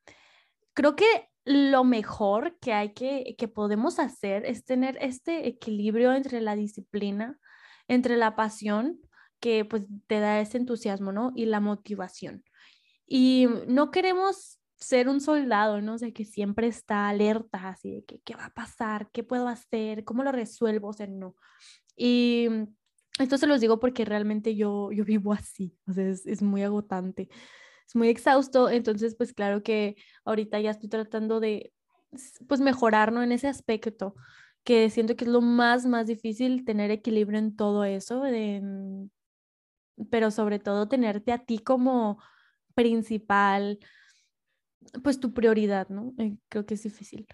creo 0.74 0.96
que 0.96 1.06
lo 1.46 1.84
mejor 1.84 2.58
que 2.60 2.74
hay 2.74 2.94
que, 2.94 3.36
que 3.38 3.48
podemos 3.48 4.00
hacer 4.00 4.46
es 4.46 4.66
tener 4.66 4.98
este 5.00 5.48
equilibrio 5.48 6.14
entre 6.14 6.42
la 6.42 6.56
disciplina, 6.56 7.40
entre 7.88 8.18
la 8.18 8.36
pasión, 8.36 9.00
que 9.40 9.64
pues 9.64 9.86
te 10.08 10.20
da 10.20 10.42
ese 10.42 10.58
entusiasmo, 10.58 11.12
¿no? 11.12 11.32
Y 11.36 11.46
la 11.46 11.60
motivación. 11.60 12.44
Y 13.08 13.48
no 13.68 13.92
queremos 13.92 14.60
ser 14.78 15.10
un 15.10 15.22
soldado, 15.22 15.82
¿no? 15.82 15.94
O 15.96 15.98
sea, 15.98 16.12
que 16.12 16.26
siempre 16.26 16.68
está 16.68 17.08
alerta, 17.08 17.70
así 17.70 17.92
de 17.92 18.04
que, 18.04 18.20
¿qué 18.22 18.36
va 18.36 18.46
a 18.46 18.54
pasar? 18.54 19.10
¿Qué 19.12 19.24
puedo 19.24 19.48
hacer? 19.48 20.04
¿Cómo 20.04 20.24
lo 20.24 20.32
resuelvo? 20.32 20.90
O 20.90 20.94
sea, 20.94 21.08
no. 21.08 21.36
Y 21.96 22.48
esto 23.20 23.38
se 23.38 23.48
los 23.48 23.62
digo 23.62 23.80
porque 23.80 24.06
realmente 24.06 24.56
yo, 24.56 24.92
yo 24.92 25.06
vivo 25.06 25.34
así, 25.34 25.78
o 25.88 25.94
sea, 25.94 26.08
es, 26.08 26.26
es 26.26 26.42
muy 26.42 26.64
agotante, 26.64 27.30
es 27.88 27.96
muy 27.96 28.10
exhausto, 28.10 28.70
entonces, 28.70 29.16
pues 29.16 29.34
claro 29.34 29.64
que 29.64 29.96
ahorita 30.26 30.60
ya 30.60 30.72
estoy 30.72 30.90
tratando 30.90 31.40
de, 31.40 31.72
pues, 32.48 32.60
mejorar, 32.62 33.12
¿no? 33.14 33.24
En 33.24 33.32
ese 33.32 33.48
aspecto, 33.48 34.16
que 34.64 34.90
siento 34.90 35.16
que 35.16 35.26
es 35.26 35.32
lo 35.32 35.42
más, 35.42 35.86
más 35.86 36.08
difícil 36.08 36.66
tener 36.66 36.92
equilibrio 36.92 37.40
en 37.40 37.56
todo 37.56 37.86
eso, 37.86 38.24
pero 40.10 40.32
sobre 40.32 40.60
todo 40.60 40.88
tenerte 40.88 41.32
a 41.32 41.46
ti 41.46 41.60
como 41.60 42.20
principal, 42.76 43.80
pues 45.04 45.20
tu 45.20 45.34
prioridad, 45.34 45.90
¿no? 45.90 46.14
Eh, 46.18 46.38
creo 46.50 46.66
que 46.66 46.76
es 46.76 46.84
difícil. 46.84 47.28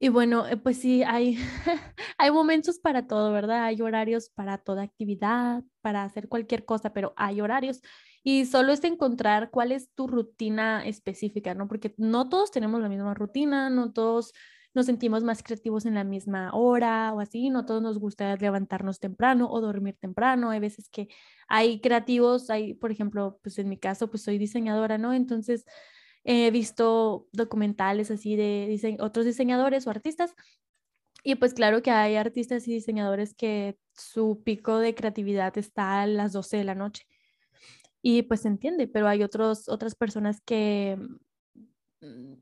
Y 0.00 0.10
bueno, 0.10 0.46
eh, 0.46 0.56
pues 0.56 0.78
sí, 0.78 1.02
hay, 1.02 1.36
hay 2.18 2.30
momentos 2.30 2.78
para 2.78 3.06
todo, 3.06 3.32
¿verdad? 3.32 3.64
Hay 3.64 3.82
horarios 3.82 4.30
para 4.30 4.58
toda 4.58 4.82
actividad, 4.82 5.64
para 5.80 6.04
hacer 6.04 6.28
cualquier 6.28 6.64
cosa, 6.64 6.92
pero 6.92 7.14
hay 7.16 7.40
horarios. 7.40 7.80
Y 8.22 8.46
solo 8.46 8.72
es 8.72 8.84
encontrar 8.84 9.50
cuál 9.50 9.72
es 9.72 9.92
tu 9.94 10.06
rutina 10.06 10.86
específica, 10.86 11.54
¿no? 11.54 11.66
Porque 11.66 11.94
no 11.96 12.28
todos 12.28 12.50
tenemos 12.52 12.80
la 12.80 12.88
misma 12.88 13.14
rutina, 13.14 13.70
no 13.70 13.92
todos 13.92 14.32
nos 14.78 14.86
sentimos 14.86 15.22
más 15.24 15.42
creativos 15.42 15.84
en 15.84 15.94
la 15.94 16.04
misma 16.04 16.50
hora 16.54 17.12
o 17.12 17.20
así, 17.20 17.50
no 17.50 17.66
todos 17.66 17.82
nos 17.82 17.98
gusta 17.98 18.34
levantarnos 18.36 19.00
temprano 19.00 19.50
o 19.50 19.60
dormir 19.60 19.96
temprano, 20.00 20.50
hay 20.50 20.60
veces 20.60 20.88
que 20.88 21.08
hay 21.48 21.80
creativos, 21.80 22.48
hay, 22.48 22.74
por 22.74 22.90
ejemplo, 22.90 23.38
pues 23.42 23.58
en 23.58 23.68
mi 23.68 23.76
caso, 23.76 24.08
pues 24.08 24.22
soy 24.22 24.38
diseñadora, 24.38 24.96
¿no? 24.98 25.12
Entonces, 25.12 25.66
He 26.30 26.50
visto 26.50 27.26
documentales 27.32 28.10
así 28.10 28.36
de 28.36 28.96
otros 29.00 29.24
diseñadores 29.24 29.86
o 29.86 29.90
artistas. 29.90 30.34
Y 31.24 31.36
pues 31.36 31.54
claro 31.54 31.80
que 31.82 31.90
hay 31.90 32.16
artistas 32.16 32.68
y 32.68 32.72
diseñadores 32.74 33.34
que 33.34 33.78
su 33.94 34.42
pico 34.44 34.78
de 34.78 34.94
creatividad 34.94 35.56
está 35.56 36.02
a 36.02 36.06
las 36.06 36.34
12 36.34 36.58
de 36.58 36.64
la 36.64 36.74
noche. 36.74 37.06
Y 38.02 38.22
pues 38.24 38.42
se 38.42 38.48
entiende, 38.48 38.88
pero 38.88 39.08
hay 39.08 39.22
otros, 39.22 39.70
otras 39.70 39.94
personas 39.94 40.42
que 40.42 40.98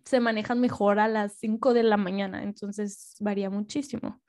se 0.04 0.20
manejan 0.20 0.60
mejor 0.60 0.98
a 0.98 1.08
las 1.08 1.34
5 1.38 1.74
de 1.74 1.82
la 1.82 1.96
mañana, 1.96 2.42
entonces 2.42 3.16
varía 3.20 3.50
muchísimo. 3.50 4.22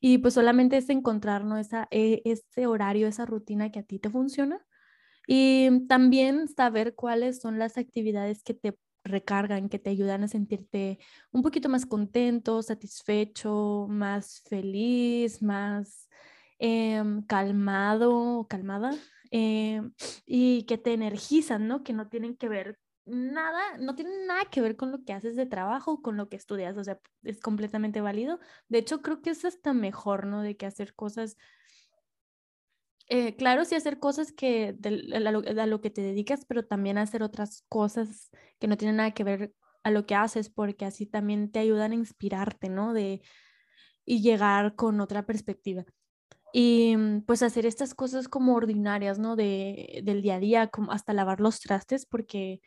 Y 0.00 0.18
pues 0.18 0.34
solamente 0.34 0.76
es 0.76 0.90
encontrar 0.90 1.44
Esa, 1.58 1.88
e, 1.90 2.22
ese 2.24 2.66
horario, 2.66 3.08
esa 3.08 3.26
rutina 3.26 3.70
que 3.70 3.80
a 3.80 3.82
ti 3.84 3.98
te 3.98 4.10
funciona. 4.10 4.64
Y 5.26 5.86
también 5.88 6.48
saber 6.48 6.94
cuáles 6.94 7.40
son 7.40 7.58
las 7.58 7.78
actividades 7.78 8.42
que 8.42 8.54
te 8.54 8.78
recargan, 9.04 9.68
que 9.68 9.78
te 9.78 9.90
ayudan 9.90 10.24
a 10.24 10.28
sentirte 10.28 10.98
un 11.32 11.42
poquito 11.42 11.68
más 11.68 11.86
contento, 11.86 12.62
satisfecho, 12.62 13.86
más 13.88 14.42
feliz, 14.48 15.42
más 15.42 16.08
em, 16.58 17.22
calmado, 17.22 18.46
calmada, 18.48 18.92
em, 19.30 19.92
y 20.26 20.64
que 20.64 20.78
te 20.78 20.92
energizan, 20.94 21.68
¿no? 21.68 21.82
Que 21.82 21.92
no 21.92 22.08
tienen 22.08 22.36
que 22.36 22.48
ver 22.48 22.78
nada, 23.06 23.78
no 23.78 23.94
tienen 23.94 24.26
nada 24.26 24.44
que 24.50 24.60
ver 24.60 24.76
con 24.76 24.92
lo 24.92 25.04
que 25.04 25.12
haces 25.12 25.36
de 25.36 25.46
trabajo, 25.46 26.02
con 26.02 26.16
lo 26.16 26.28
que 26.28 26.36
estudias, 26.36 26.76
o 26.76 26.84
sea, 26.84 26.98
es 27.22 27.40
completamente 27.40 28.00
válido. 28.00 28.40
De 28.68 28.78
hecho, 28.78 29.02
creo 29.02 29.22
que 29.22 29.30
es 29.30 29.44
hasta 29.44 29.72
mejor, 29.72 30.26
¿no? 30.26 30.42
De 30.42 30.56
que 30.56 30.66
hacer 30.66 30.94
cosas 30.94 31.36
eh, 33.08 33.36
claro, 33.36 33.64
sí 33.64 33.74
hacer 33.74 33.98
cosas 33.98 34.32
que 34.32 34.76
a, 35.14 35.66
lo, 35.66 35.80
que 35.80 35.90
te 35.90 36.00
dedicas, 36.00 36.46
pero 36.46 36.64
también 36.64 36.96
hacer 36.96 37.22
otras 37.22 37.64
cosas 37.68 38.30
que 38.58 38.66
no 38.66 38.76
tienen 38.78 38.96
nada 38.96 39.10
que 39.12 39.24
ver 39.24 39.54
a 39.82 39.90
lo 39.90 40.06
que 40.06 40.14
haces, 40.14 40.48
porque 40.48 40.86
así 40.86 41.06
también 41.06 41.50
te 41.52 41.58
ayudan 41.58 41.92
a 41.92 41.96
inspirarte, 41.96 42.70
¿no? 42.70 42.94
De, 42.94 43.20
y 44.06 44.22
llegar 44.22 44.74
con 44.76 45.00
otra 45.00 45.26
perspectiva. 45.26 45.84
Y 46.52 46.96
mm, 46.96 47.22
pues 47.26 47.42
hacer 47.42 47.66
estas 47.66 47.94
cosas 47.94 48.28
como 48.28 48.54
ordinarias, 48.54 49.18
¿no? 49.18 49.36
De, 49.36 50.00
del 50.04 50.22
día 50.22 50.36
a 50.36 50.40
día, 50.40 50.68
como 50.68 50.92
hasta 50.92 51.12
lavar 51.12 51.40
los 51.40 51.60
trastes, 51.60 52.06
porque 52.06 52.60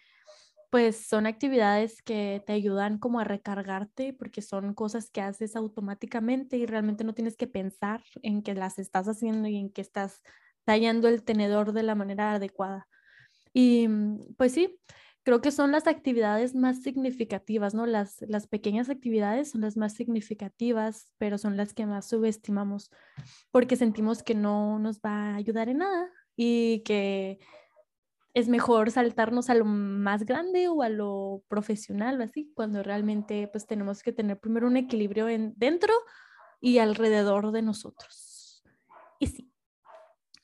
pues 0.70 1.08
son 1.08 1.28
actividades 1.28 2.02
que 2.02 2.44
te 2.46 2.54
ayudan 2.54 2.98
como 2.98 3.20
a 3.20 3.24
recargarte 3.24 4.14
porque 4.14 4.42
son 4.42 4.74
cosas 4.74 5.10
que 5.10 5.22
haces 5.22 5.56
automáticamente 5.56 6.58
y 6.58 6.66
realmente 6.66 7.04
no 7.04 7.14
tienes 7.14 7.38
que 7.38 7.48
pensar 7.48 8.04
en 8.22 8.42
que 8.44 8.54
las 8.54 8.78
estás 8.78 9.08
haciendo 9.08 9.48
y 9.48 9.58
en 9.58 9.72
que 9.72 9.82
estás 9.82 10.22
tallando 10.66 11.08
el 11.08 11.24
tenedor 11.24 11.72
de 11.72 11.84
la 11.84 11.96
manera 11.96 12.34
adecuada. 12.34 12.88
Y 13.54 13.88
mm, 13.88 14.36
pues 14.36 14.52
sí, 14.52 14.78
creo 15.24 15.42
que 15.42 15.52
son 15.52 15.72
las 15.72 15.88
actividades 15.88 16.56
más 16.56 16.84
significativas, 16.84 17.74
¿no? 17.74 17.86
Las, 17.86 18.18
las 18.28 18.48
pequeñas 18.48 18.90
actividades 18.90 19.52
son 19.52 19.62
las 19.62 19.78
más 19.78 19.94
significativas, 19.94 21.14
pero 21.18 21.38
son 21.38 21.56
las 21.56 21.74
que 21.74 21.86
más 21.86 22.08
subestimamos 22.10 22.92
porque 23.52 23.78
sentimos 23.78 24.24
que 24.24 24.36
no 24.36 24.80
nos 24.80 25.00
va 25.00 25.32
a 25.32 25.36
ayudar 25.36 25.70
en 25.70 25.80
nada 25.80 26.10
y 26.36 26.82
que 26.86 27.40
es 28.38 28.50
mejor 28.50 28.92
saltarnos 28.92 29.50
a 29.50 29.56
lo 29.56 29.66
más 29.66 30.24
grande 30.24 30.68
o 30.68 30.84
a 30.84 30.90
lo 30.90 31.42
profesional 31.48 32.22
o 32.22 32.24
así, 32.24 32.52
cuando 32.54 32.84
realmente 32.84 33.48
pues 33.52 33.66
tenemos 33.66 34.04
que 34.04 34.14
tener 34.14 34.40
primero 34.40 34.68
un 34.68 34.78
equilibrio 34.78 35.28
en, 35.28 35.56
dentro 35.58 35.92
y 36.62 36.78
alrededor 36.78 37.52
de 37.52 37.64
nosotros. 37.64 38.64
Y 39.20 39.26
sí, 39.26 39.52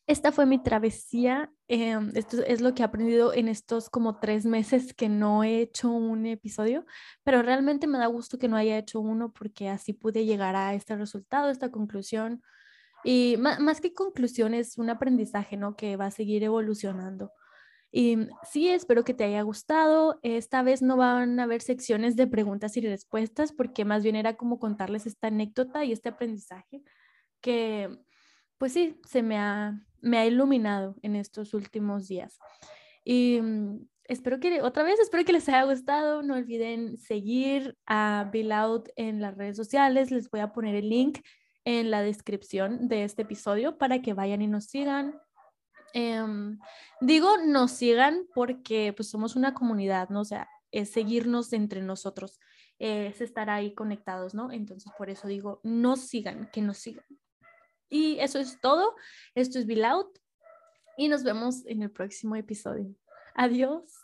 esta 0.07 0.31
fue 0.31 0.47
mi 0.47 0.57
travesía. 0.57 1.53
Em, 1.67 2.11
esto 2.15 2.41
es 2.41 2.61
lo 2.61 2.73
que 2.73 2.81
he 2.81 2.85
aprendido 2.85 3.31
en 3.31 3.47
estos 3.47 3.91
como 3.91 4.19
tres 4.19 4.47
meses 4.47 4.95
que 4.95 5.07
no 5.07 5.43
he 5.43 5.61
hecho 5.61 5.91
un 5.91 6.25
episodio, 6.25 6.87
pero 7.23 7.43
realmente 7.43 7.85
me 7.85 7.99
da 7.99 8.07
gusto 8.07 8.39
que 8.39 8.47
no 8.47 8.57
haya 8.57 8.79
hecho 8.79 9.01
uno 9.01 9.31
porque 9.31 9.69
así 9.69 9.93
pude 9.93 10.25
llegar 10.25 10.55
a 10.55 10.73
este 10.73 10.95
resultado, 10.95 11.51
esta 11.51 11.69
conclusión. 11.69 12.41
Y 13.03 13.37
más, 13.37 13.81
que 13.81 13.93
conclusión 13.93 14.55
es 14.55 14.79
un 14.79 14.89
aprendizaje, 14.89 15.57
¿no? 15.57 15.75
Que 15.75 15.95
va 15.95 16.07
a 16.07 16.11
seguir 16.11 16.43
evolucionando. 16.43 17.31
Y 17.95 18.17
sí, 18.49 18.69
espero 18.69 19.03
que 19.03 19.13
te 19.13 19.23
haya 19.23 19.43
gustado. 19.43 20.19
Esta 20.23 20.63
vez 20.63 20.81
no 20.81 20.97
van 20.97 21.39
a 21.39 21.43
haber 21.43 21.61
secciones 21.61 22.15
de 22.15 22.25
preguntas 22.25 22.75
y 22.75 22.81
respuestas 22.81 23.51
porque 23.51 23.85
más 23.85 24.01
bien 24.01 24.15
era 24.15 24.35
como 24.35 24.57
contarles 24.57 25.05
esta 25.05 25.27
anécdota 25.27 25.85
y 25.85 25.91
este 25.91 26.09
aprendizaje 26.09 26.81
que, 27.39 27.95
pues 28.57 28.73
sí, 28.73 28.99
se 29.07 29.21
me 29.21 29.37
ha, 29.37 29.79
me 30.01 30.17
ha 30.17 30.25
iluminado 30.25 30.95
en 31.03 31.15
estos 31.15 31.53
últimos 31.53 32.07
días. 32.07 32.39
Y 33.05 33.39
mm, 33.39 33.87
espero 34.05 34.39
que, 34.39 34.63
otra 34.63 34.81
vez, 34.81 34.99
espero 34.99 35.23
que 35.23 35.33
les 35.33 35.47
haya 35.47 35.61
gustado. 35.61 36.23
No 36.23 36.33
olviden 36.33 36.97
seguir 36.97 37.77
a 37.85 38.27
Bill 38.33 38.53
Out 38.53 38.89
en 38.95 39.21
las 39.21 39.37
redes 39.37 39.55
sociales. 39.55 40.09
Les 40.09 40.31
voy 40.31 40.39
a 40.39 40.51
poner 40.51 40.73
el 40.73 40.89
link 40.89 41.19
en 41.63 41.91
la 41.91 42.01
descripción 42.01 42.87
de 42.87 43.03
este 43.03 43.21
episodio 43.21 43.77
para 43.77 44.01
que 44.01 44.15
vayan 44.15 44.41
y 44.41 44.47
nos 44.47 44.65
sigan 44.65 45.13
Em, 45.93 46.59
digo, 47.01 47.37
nos 47.37 47.71
sigan 47.71 48.27
porque 48.33 48.93
pues 48.95 49.09
somos 49.09 49.35
una 49.35 49.53
comunidad, 49.53 50.09
¿no? 50.09 50.21
O 50.21 50.25
sea, 50.25 50.49
es 50.71 50.91
seguirnos 50.91 51.53
entre 51.53 51.81
nosotros, 51.81 52.39
es 52.79 53.21
estar 53.21 53.49
ahí 53.49 53.73
conectados, 53.75 54.33
¿no? 54.33 54.51
Entonces, 54.51 54.91
por 54.97 55.09
eso 55.09 55.27
digo, 55.27 55.61
nos 55.63 56.01
sigan, 56.01 56.49
que 56.51 56.61
nos 56.61 56.79
sigan. 56.79 57.05
Y 57.89 58.17
eso 58.19 58.39
es 58.39 58.59
todo. 58.59 58.95
Esto 59.35 59.59
es 59.59 59.67
Bill 59.67 59.85
Out 59.85 60.17
y 60.97 61.07
nos 61.09 61.23
vemos 61.23 61.63
en 61.67 61.83
el 61.83 61.91
próximo 61.91 62.35
episodio. 62.35 62.95
Adiós. 63.35 64.02